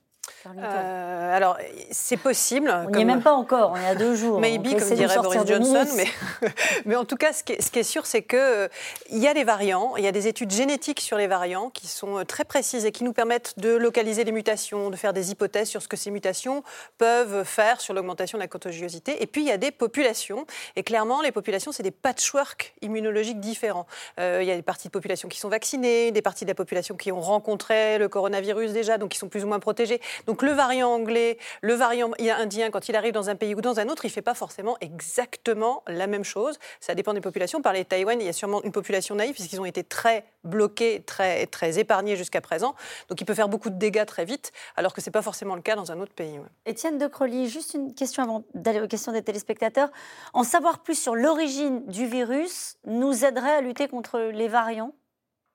[0.47, 1.57] Euh, alors,
[1.91, 2.74] c'est possible.
[2.88, 4.39] On n'y est même pas encore, on est à deux jours.
[4.41, 5.86] Maybe, comme dirait Boris Johnson.
[5.95, 6.07] Mais,
[6.86, 8.67] mais, en tout cas, ce qui est, ce qui est sûr, c'est qu'il euh,
[9.09, 12.19] y a des variants, il y a des études génétiques sur les variants qui sont
[12.19, 15.69] euh, très précises et qui nous permettent de localiser les mutations, de faire des hypothèses
[15.69, 16.63] sur ce que ces mutations
[16.97, 19.22] peuvent faire sur l'augmentation de la contagiosité.
[19.22, 20.45] Et puis, il y a des populations.
[20.76, 23.86] Et clairement, les populations, c'est des patchwork immunologiques différents.
[24.17, 26.95] il y a des parties de population qui sont vaccinées, des parties de la population
[26.95, 30.01] qui ont rencontré le coronavirus déjà, donc qui sont plus ou moins protégées.
[30.28, 33.80] Donc le variant anglais, le variant indien, quand il arrive dans un pays ou dans
[33.80, 36.59] un autre, il ne fait pas forcément exactement la même chose.
[36.80, 37.62] Ça dépend des populations.
[37.62, 41.03] Par les Taïwan, il y a sûrement une population naïve puisqu'ils ont été très bloqués,
[41.05, 42.76] très, très épargnés jusqu'à présent.
[43.09, 45.55] Donc il peut faire beaucoup de dégâts très vite, alors que ce n'est pas forcément
[45.55, 46.39] le cas dans un autre pays.
[46.66, 49.89] Étienne de Crolly, juste une question avant d'aller aux questions des téléspectateurs.
[50.34, 54.93] En savoir plus sur l'origine du virus nous aiderait à lutter contre les variants?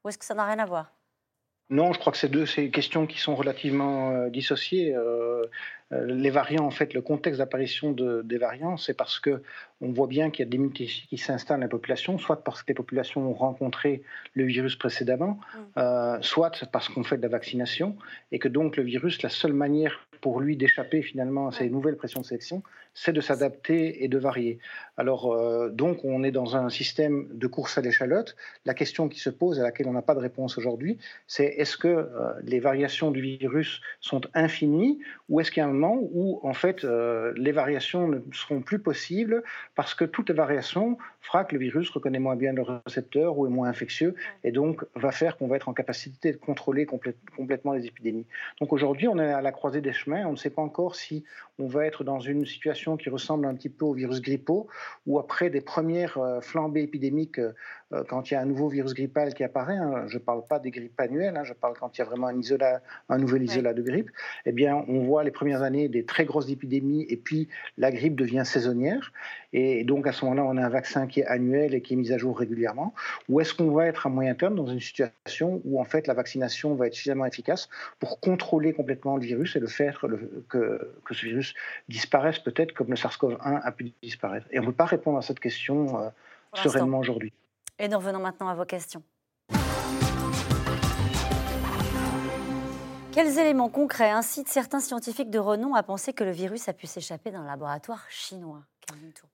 [0.05, 0.96] Ou est-ce que ça n'a rien à voir?
[1.69, 4.95] Non, je crois que c'est deux ces questions qui sont relativement dissociées.
[5.93, 9.43] Euh, les variants, en fait, le contexte d'apparition des variants, c'est parce que
[9.81, 12.63] on voit bien qu'il y a des mutations qui s'installent dans la population, soit parce
[12.63, 14.03] que les populations ont rencontré
[14.35, 15.59] le virus précédemment, mm.
[15.79, 17.97] euh, soit parce qu'on fait de la vaccination,
[18.33, 21.97] et que donc le virus, la seule manière pour lui d'échapper finalement à ces nouvelles
[21.97, 22.65] pressions de sélection,
[22.95, 24.59] c'est de s'adapter et de varier.
[24.97, 28.35] Alors euh, donc on est dans un système de course à l'échalote.
[28.65, 30.99] La question qui se pose, à laquelle on n'a pas de réponse aujourd'hui,
[31.29, 32.09] c'est est-ce que
[32.43, 34.99] les variations du virus sont infinies
[35.29, 38.79] ou est-ce qu'il y a un où, en fait, euh, les variations ne seront plus
[38.79, 39.43] possibles
[39.75, 43.51] parce que toute variation fera que le virus reconnaît moins bien le récepteur ou est
[43.51, 44.15] moins infectieux
[44.45, 48.27] et donc va faire qu'on va être en capacité de contrôler complètement les épidémies.
[48.61, 50.16] Donc aujourd'hui, on est à la croisée des chemins.
[50.25, 51.25] On ne sait pas encore si
[51.59, 54.69] on va être dans une situation qui ressemble un petit peu au virus grippaux
[55.07, 57.55] ou après des premières euh, flambées épidémiques euh,
[58.09, 60.59] quand il y a un nouveau virus grippal qui apparaît, hein, je ne parle pas
[60.59, 63.45] des grippes annuelles, hein, je parle quand il y a vraiment un, isola, un nouvel
[63.45, 64.11] isolat de grippe,
[64.45, 68.17] eh bien, on voit les premières années des très grosses épidémies et puis la grippe
[68.17, 69.13] devient saisonnière.
[69.53, 71.97] Et donc, à ce moment-là, on a un vaccin qui est annuel et qui est
[71.97, 72.93] mis à jour régulièrement.
[73.29, 76.15] Ou est-ce qu'on va être à moyen terme dans une situation où, en fait, la
[76.15, 77.69] vaccination va être suffisamment efficace
[78.01, 80.05] pour contrôler complètement le virus et le faire
[80.49, 81.55] que, que ce virus
[81.89, 84.47] disparaisse peut-être comme le SARS-CoV-1 a pu disparaître?
[84.51, 86.09] Et on ne peut pas répondre à cette question euh,
[86.55, 87.33] sereinement aujourd'hui.
[87.79, 89.03] Et nous revenons maintenant à vos questions.
[93.13, 96.87] Quels éléments concrets incitent certains scientifiques de renom à penser que le virus a pu
[96.87, 98.63] s'échapper d'un laboratoire chinois?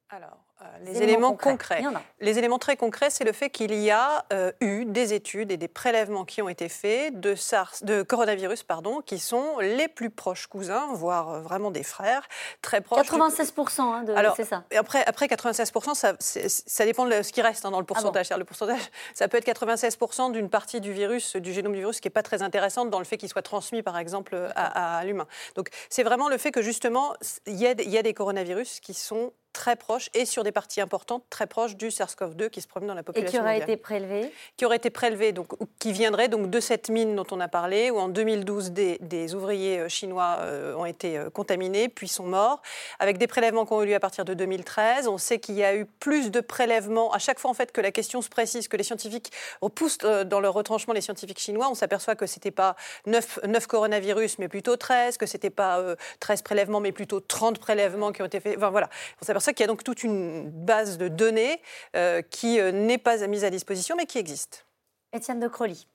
[0.09, 0.39] Alors,
[0.85, 1.83] les éléments, concrets.
[2.21, 5.57] Les éléments très concrets, c'est le fait qu'il y a euh, eu des études et
[5.57, 10.11] des prélèvements qui ont été faits de, SARS, de coronavirus pardon, qui sont les plus
[10.11, 12.29] proches cousins, voire euh, vraiment des frères,
[12.61, 13.07] très proches.
[13.07, 14.65] 96%, hein, c'est ça.
[14.77, 18.31] Après, après 96%, ça, ça dépend de ce qui reste hein, dans le ah pourcentage.
[18.31, 18.81] le pourcentage,
[19.15, 22.23] ça peut être 96% d'une partie du virus, du génome du virus, qui n'est pas
[22.23, 25.27] très intéressante dans le fait qu'il soit transmis, par exemple, à, l'humain.
[25.57, 27.15] Donc, c'est vraiment le fait que justement,
[27.47, 31.25] il y, y a des coronavirus qui sont très proches et sur des parties importantes
[31.31, 33.41] très proches du SARS-CoV-2 qui se promène dans la population.
[33.41, 35.49] Et qui aurait été prélevé Qui aurait été prélevé, donc
[35.79, 39.35] qui viendrait donc de cette mine dont on a parlé, où en 2012 des, des
[39.35, 42.63] ouvriers euh, chinois euh, ont été euh, contaminés puis sont morts,
[42.99, 45.09] avec des prélèvements qui ont eu lieu à partir de 2013.
[45.09, 47.81] On sait qu'il y a eu plus de prélèvements à chaque fois en fait que
[47.81, 51.69] la question se précise, que les scientifiques repoussent dans leur retranchement les scientifiques chinois.
[51.71, 52.77] On s'aperçoit que c'était pas
[53.07, 55.83] 9, 9, coronavirus mais plutôt 13, que c'était pas
[56.21, 58.57] 13 prélèvements mais plutôt 30 prélèvements qui ont été faits.
[58.57, 58.89] Enfin voilà,
[59.21, 61.61] on s'aperçoit qu'il y a donc toute une base de données
[61.97, 64.67] euh, qui euh, n'est pas mise à disposition, mais qui existe.
[65.13, 65.87] Étienne de Crolly.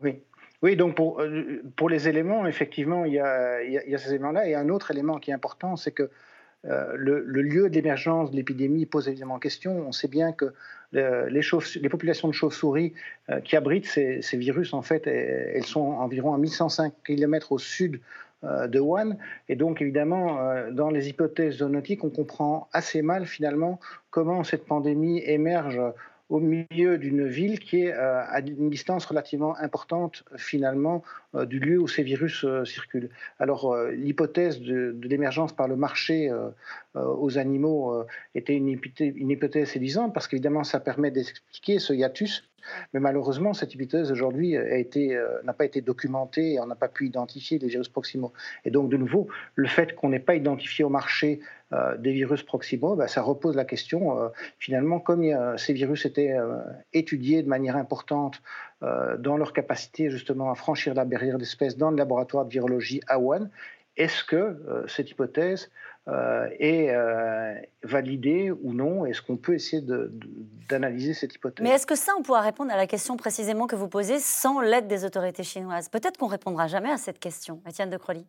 [0.00, 0.22] Oui.
[0.60, 4.10] Oui, donc pour, euh, pour les éléments, effectivement, il y a, il y a ces
[4.10, 4.48] éléments-là.
[4.48, 6.10] Et un autre élément qui est important, c'est que
[6.64, 9.78] le, lieu d'émergence de l'épidémie pose évidemment question.
[9.86, 10.52] On sait bien que
[10.90, 12.92] les, les, populations de chauves-souris
[13.44, 18.00] qui abritent ces, ces, virus, en fait, elles sont environ à 1105 km au sud
[18.42, 19.16] de Wuhan.
[19.48, 23.80] Et donc, évidemment, euh, dans les hypothèses zoonotiques, on comprend assez mal, finalement,
[24.10, 25.80] comment cette pandémie émerge
[26.28, 31.02] au milieu d'une ville qui est euh, à une distance relativement importante finalement
[31.46, 33.08] du lieu où ces virus circulent.
[33.38, 36.30] Alors l'hypothèse de, l'émergence par le marché
[36.94, 38.68] aux animaux était une
[39.30, 42.48] hypothèse séduisante parce qu'évidemment ça permet d'expliquer ce hiatus
[42.92, 47.06] mais malheureusement, cette hypothèse aujourd'hui euh, n'a pas été documentée et on n'a pas pu
[47.06, 48.32] identifier les virus proximaux.
[48.64, 51.40] Et donc, de nouveau, le fait qu'on n'ait pas identifié au marché
[51.72, 55.24] euh, des virus proximaux, bah, ça repose la question, euh, finalement, comme
[55.56, 56.36] ces virus étaient
[56.92, 58.42] étudiés de manière importante
[58.80, 63.18] dans leur capacité justement à franchir la barrière d'espèces dans le laboratoire de virologie à
[63.18, 63.48] Wuhan,
[63.96, 65.70] est-ce que cette hypothèse
[66.08, 69.82] euh, est euh, validée ou non Est-ce qu'on peut essayer
[70.68, 71.62] d'analyser cette hypothèse?
[71.62, 74.60] Mais est-ce que ça, on pourra répondre à la question précisément que vous posez sans
[74.60, 75.90] l'aide des autorités chinoises?
[75.90, 77.60] Peut-être qu'on répondra jamais à cette question.
[77.68, 78.26] Étienne de Crolly.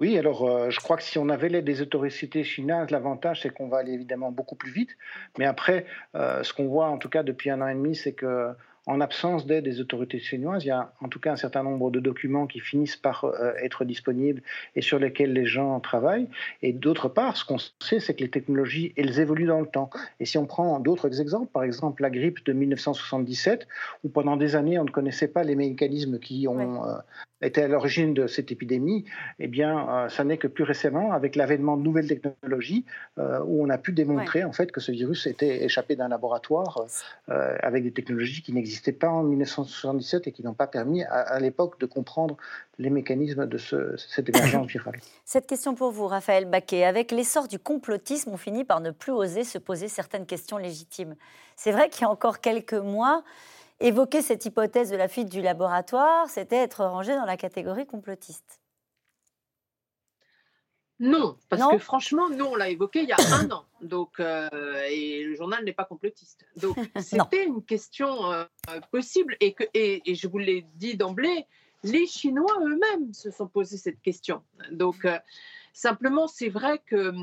[0.00, 3.50] Oui, alors euh, je crois que si on avait l'aide des autorités chinoises, l'avantage c'est
[3.50, 4.96] qu'on va aller évidemment beaucoup plus vite.
[5.38, 8.54] Mais après, ce qu'on voit en tout cas depuis un an et demi, c'est que
[8.86, 11.90] en absence d'aide des autorités chinoises, il y a en tout cas un certain nombre
[11.90, 14.42] de documents qui finissent par euh, être disponibles
[14.74, 16.28] et sur lesquels les gens travaillent.
[16.62, 19.90] Et d'autre part, ce qu'on sait, c'est que les technologies, elles évoluent dans le temps.
[20.18, 23.68] Et si on prend d'autres exemples, par exemple la grippe de 1977,
[24.04, 26.96] où pendant des années, on ne connaissait pas les mécanismes qui ont euh,
[27.42, 29.04] était à l'origine de cette épidémie,
[29.38, 32.84] eh bien, euh, ça n'est que plus récemment, avec l'avènement de nouvelles technologies,
[33.18, 36.86] euh, où on a pu démontrer en fait que ce virus était échappé d'un laboratoire
[37.28, 41.38] euh, avec des technologies qui n'existaient pas en 1977 et qui n'ont pas permis à,
[41.40, 42.36] l'époque de comprendre
[42.78, 45.00] les mécanismes de cette émergence virale.
[45.24, 46.84] Cette question pour vous, Raphaël Baquet.
[46.84, 51.14] Avec l'essor du complotisme, on finit par ne plus oser se poser certaines questions légitimes.
[51.56, 53.22] C'est vrai qu'il y a encore quelques mois,
[53.80, 58.60] évoquer cette hypothèse de la fuite du laboratoire, c'était être rangé dans la catégorie complotiste.
[61.00, 63.64] Non, parce que franchement, nous, on l'a évoqué il y a un an.
[63.80, 64.50] Donc, euh,
[64.90, 66.44] et le journal n'est pas complotiste.
[66.56, 68.44] Donc, c'était une question euh,
[68.92, 69.34] possible.
[69.40, 71.46] Et, que, et, je vous l'ai dit d'emblée,
[71.84, 74.42] les Chinois eux-mêmes se sont posé cette question.
[74.72, 75.18] Donc, euh,
[75.72, 77.14] simplement, c'est vrai que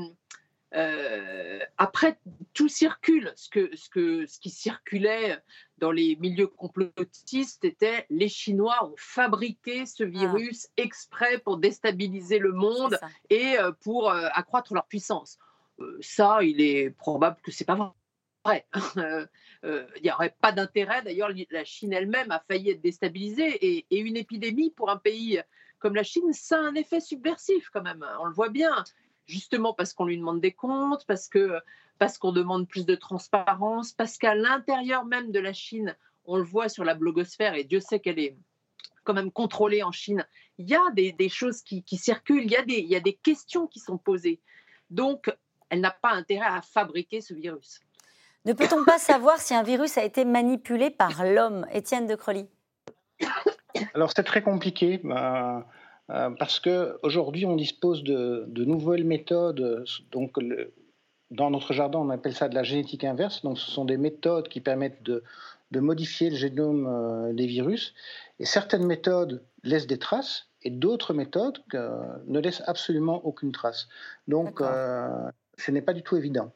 [0.74, 2.18] euh, après,
[2.52, 3.32] tout circule.
[3.36, 5.38] Ce, que, ce, que, ce qui circulait
[5.78, 10.06] dans les milieux complotistes était les Chinois ont fabriqué ce ah.
[10.06, 12.98] virus exprès pour déstabiliser le monde
[13.30, 15.38] et euh, pour euh, accroître leur puissance.
[16.00, 17.94] ça, il est probable que c'est pas
[18.44, 18.66] vrai.
[19.64, 21.02] Il n'y aurait pas d'intérêt.
[21.02, 25.42] D'ailleurs, la Chine elle-même a failli être déstabilisée et, et une épidémie pour un pays
[25.80, 28.04] comme la Chine, ça a un effet subversif quand même.
[28.20, 28.84] On le voit bien
[29.28, 31.60] justement parce qu'on lui demande des comptes, parce que
[31.98, 36.44] parce qu'on demande plus de transparence, parce qu'à l'intérieur même de la Chine, on le
[36.44, 38.36] voit sur la blogosphère, et Dieu sait qu'elle est
[39.04, 40.24] quand même contrôlée en Chine,
[40.58, 43.14] il y a des, choses qui, circulent, il y, a des, il y a des
[43.14, 44.40] questions qui sont posées.
[44.90, 45.32] Donc,
[45.70, 47.80] elle n'a pas intérêt à fabriquer ce virus.
[48.44, 52.46] Ne peut-on pas savoir si un virus a été manipulé par l'homme Étienne de Crolly?
[53.94, 55.00] Alors, c'est très compliqué.
[55.02, 55.66] Bah,
[56.10, 59.84] euh, parce qu'aujourd'hui, on dispose de, nouvelles méthodes.
[60.10, 60.36] Donc,
[61.30, 63.42] dans notre jardin, on appelle ça de la génétique inverse.
[63.42, 65.22] Donc, ce sont des méthodes qui permettent de,
[65.74, 67.94] modifier le génome euh, des virus.
[68.38, 73.88] Et certaines méthodes laissent des traces et d'autres méthodes euh, ne laissent absolument aucune trace.
[74.26, 76.52] Donc, ce n'est pas du tout évident.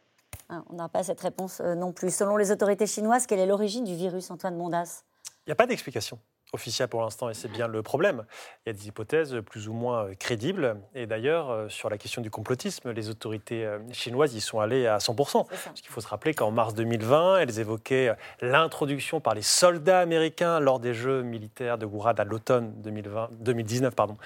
[0.48, 2.14] Ah, on n'a pas cette réponse non plus.
[2.14, 5.03] Selon les autorités chinoises, quelle est l'origine du virus, Antoine Mondas
[5.46, 6.18] Il n'y a pas d'explication
[6.53, 8.24] officielle pour l'instant, et c'est bien le problème.
[8.66, 10.76] Il y a des hypothèses plus ou moins euh, crédibles.
[10.94, 14.86] Et d'ailleurs, euh, sur la question du complotisme, les autorités euh, chinoises y sont allées
[14.86, 15.46] à 100%.
[15.48, 20.61] Parce qu'il faut se rappeler qu'en mars 2020, elles évoquaient l'introduction par les soldats américains
[20.61, 24.16] lors des Jeux militaires de Gourad à l'automne 2019 pardon,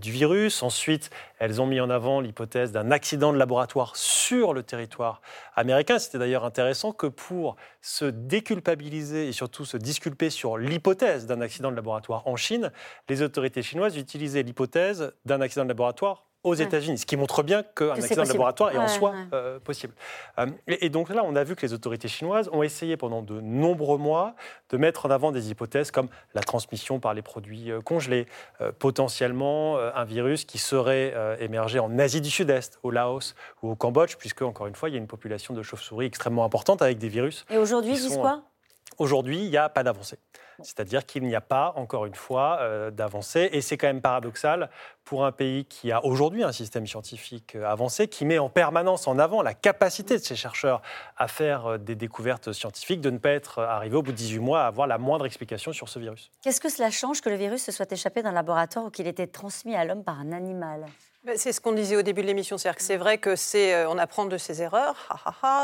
[0.00, 0.62] du virus.
[0.62, 5.22] Ensuite, elles ont mis en avant l'hypothèse d'un accident de laboratoire sur le territoire
[5.56, 5.98] américain.
[5.98, 11.69] C'était d'ailleurs intéressant que pour se déculpabiliser et surtout se disculper sur l'hypothèse d'un accident
[11.70, 12.72] de laboratoire en Chine,
[13.08, 17.62] les autorités chinoises utilisaient l'hypothèse d'un accident de laboratoire aux États-Unis, ce qui montre bien
[17.62, 19.92] qu'un accident de laboratoire est en soi euh, possible.
[20.38, 23.40] Euh, et, donc là, on a vu que les autorités chinoises ont essayé pendant de
[23.40, 24.34] nombreux mois
[24.70, 28.26] de mettre en avant des hypothèses comme la transmission par les produits euh, congelés,
[28.78, 34.16] potentiellement un virus qui serait émergé en Asie du Sud-Est, au Laos ou au Cambodge,
[34.16, 37.08] puisque, encore une fois, il y a une population de chauves-souris extrêmement importante avec des
[37.08, 37.44] virus.
[37.50, 38.42] Et aujourd'hui, ils disent quoi?
[38.98, 40.18] Aujourd'hui, il n'y a pas d'avancée.
[40.62, 43.48] C'est-à-dire qu'il n'y a pas, encore une fois, euh, d'avancée.
[43.52, 44.70] Et c'est quand même paradoxal
[45.10, 49.08] pour un pays qui a aujourd'hui un système scientifique euh, avancé, qui met en permanence
[49.08, 50.82] en avant la capacité de ses chercheurs
[51.16, 54.38] à faire euh, des découvertes scientifiques, de ne pas être arrivé au bout de 18
[54.38, 56.30] mois à avoir la moindre explication sur ce virus.
[56.42, 59.10] Qu'est-ce que cela change que le virus se soit échappé d'un laboratoire ou qu'il ait
[59.10, 60.86] été transmis à l'homme par un animal?
[61.22, 63.74] Ben, c'est ce qu'on disait au début de l'émission, c'est-à-dire que c'est vrai que c'est,
[63.74, 64.96] euh, on apprend de ses erreurs,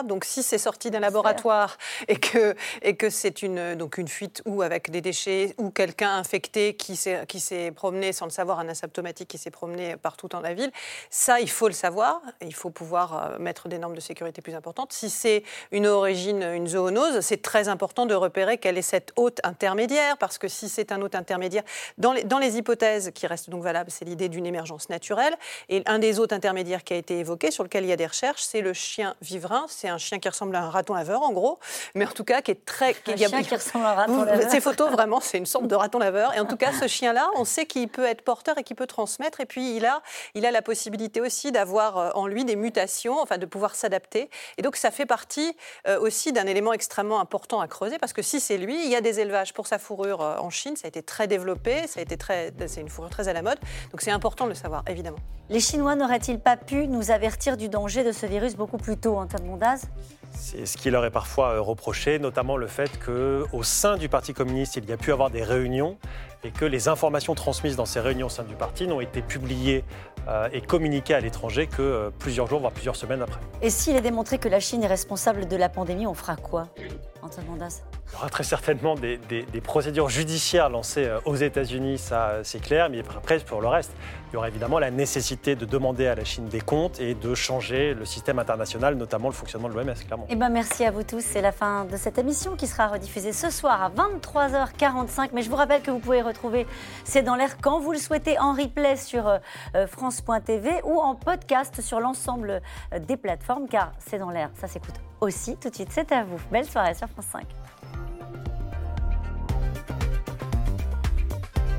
[0.04, 1.78] donc si c'est sorti d'un laboratoire
[2.08, 6.14] et que, et que c'est une, donc une fuite ou avec des déchets ou quelqu'un
[6.14, 10.28] infecté qui s'est, qui s'est promené sans le savoir, un asymptomatique qui s'est promené partout
[10.28, 10.72] dans la ville,
[11.10, 14.54] ça il faut le savoir, il faut pouvoir euh, mettre des normes de sécurité plus
[14.54, 14.92] importantes.
[14.92, 19.40] Si c'est une origine, une zoonose, c'est très important de repérer quelle est cette hôte
[19.44, 21.64] intermédiaire, parce que si c'est un hôte intermédiaire,
[21.98, 25.36] dans les, dans les hypothèses qui restent donc valables, c'est l'idée d'une émergence naturelle.
[25.68, 28.06] Et un des autres intermédiaires qui a été évoqué, sur lequel il y a des
[28.06, 29.66] recherches, c'est le chien vivrin.
[29.68, 31.58] C'est un chien qui ressemble à un raton laveur, en gros,
[31.94, 32.94] mais en tout cas qui est très.
[33.06, 34.50] Un chien qui ressemble à un raton laveur.
[34.50, 36.34] Ces photos, vraiment, c'est une sorte de raton laveur.
[36.34, 38.86] Et en tout cas, ce chien-là, on sait qu'il peut être porteur et qu'il peut
[38.86, 39.15] transmettre.
[39.40, 40.02] Et puis, il a,
[40.34, 44.30] il a la possibilité aussi d'avoir euh, en lui des mutations, enfin, de pouvoir s'adapter.
[44.58, 45.56] Et donc, ça fait partie
[45.86, 48.96] euh, aussi d'un élément extrêmement important à creuser, parce que si c'est lui, il y
[48.96, 50.76] a des élevages pour sa fourrure euh, en Chine.
[50.76, 53.58] Ça a été très développé, c'est une fourrure très à la mode.
[53.90, 55.18] Donc, c'est important de le savoir, évidemment.
[55.48, 59.16] Les Chinois n'auraient-ils pas pu nous avertir du danger de ce virus beaucoup plus tôt,
[59.16, 59.82] Antoine Mondaz
[60.36, 64.34] c'est ce qui leur est parfois euh, reproché, notamment le fait qu'au sein du Parti
[64.34, 65.96] communiste, il y a pu avoir des réunions
[66.44, 69.84] et que les informations transmises dans ces réunions au sein du parti n'ont été publiées
[70.28, 73.40] euh, et communiquées à l'étranger que euh, plusieurs jours, voire plusieurs semaines après.
[73.62, 76.68] Et s'il est démontré que la Chine est responsable de la pandémie, on fera quoi,
[77.22, 79.18] Antoine Mondaz il y aura très certainement des,
[79.62, 83.92] procédures judiciaires lancées aux États-Unis, ça c'est clair, mais après, pour le reste,
[84.30, 87.34] il y aura évidemment la nécessité de demander à la Chine des comptes et de
[87.34, 90.26] changer le système international, notamment le fonctionnement de l'OMS, clairement.
[90.28, 91.20] Eh ben, merci à vous tous.
[91.20, 95.30] C'est la fin de cette émission qui sera rediffusée ce soir à 23h45.
[95.32, 96.66] Mais je vous rappelle que vous pouvez retrouver
[97.04, 99.38] C'est dans l'air quand vous le souhaitez en replay sur euh,
[99.74, 102.60] euh, France.tv ou en podcast sur l'ensemble
[102.92, 105.88] euh, des plateformes, car C'est dans l'air, ça s'écoute aussi tout de suite.
[105.92, 106.40] C'est à vous.
[106.50, 107.65] Belle soirée sur France 5.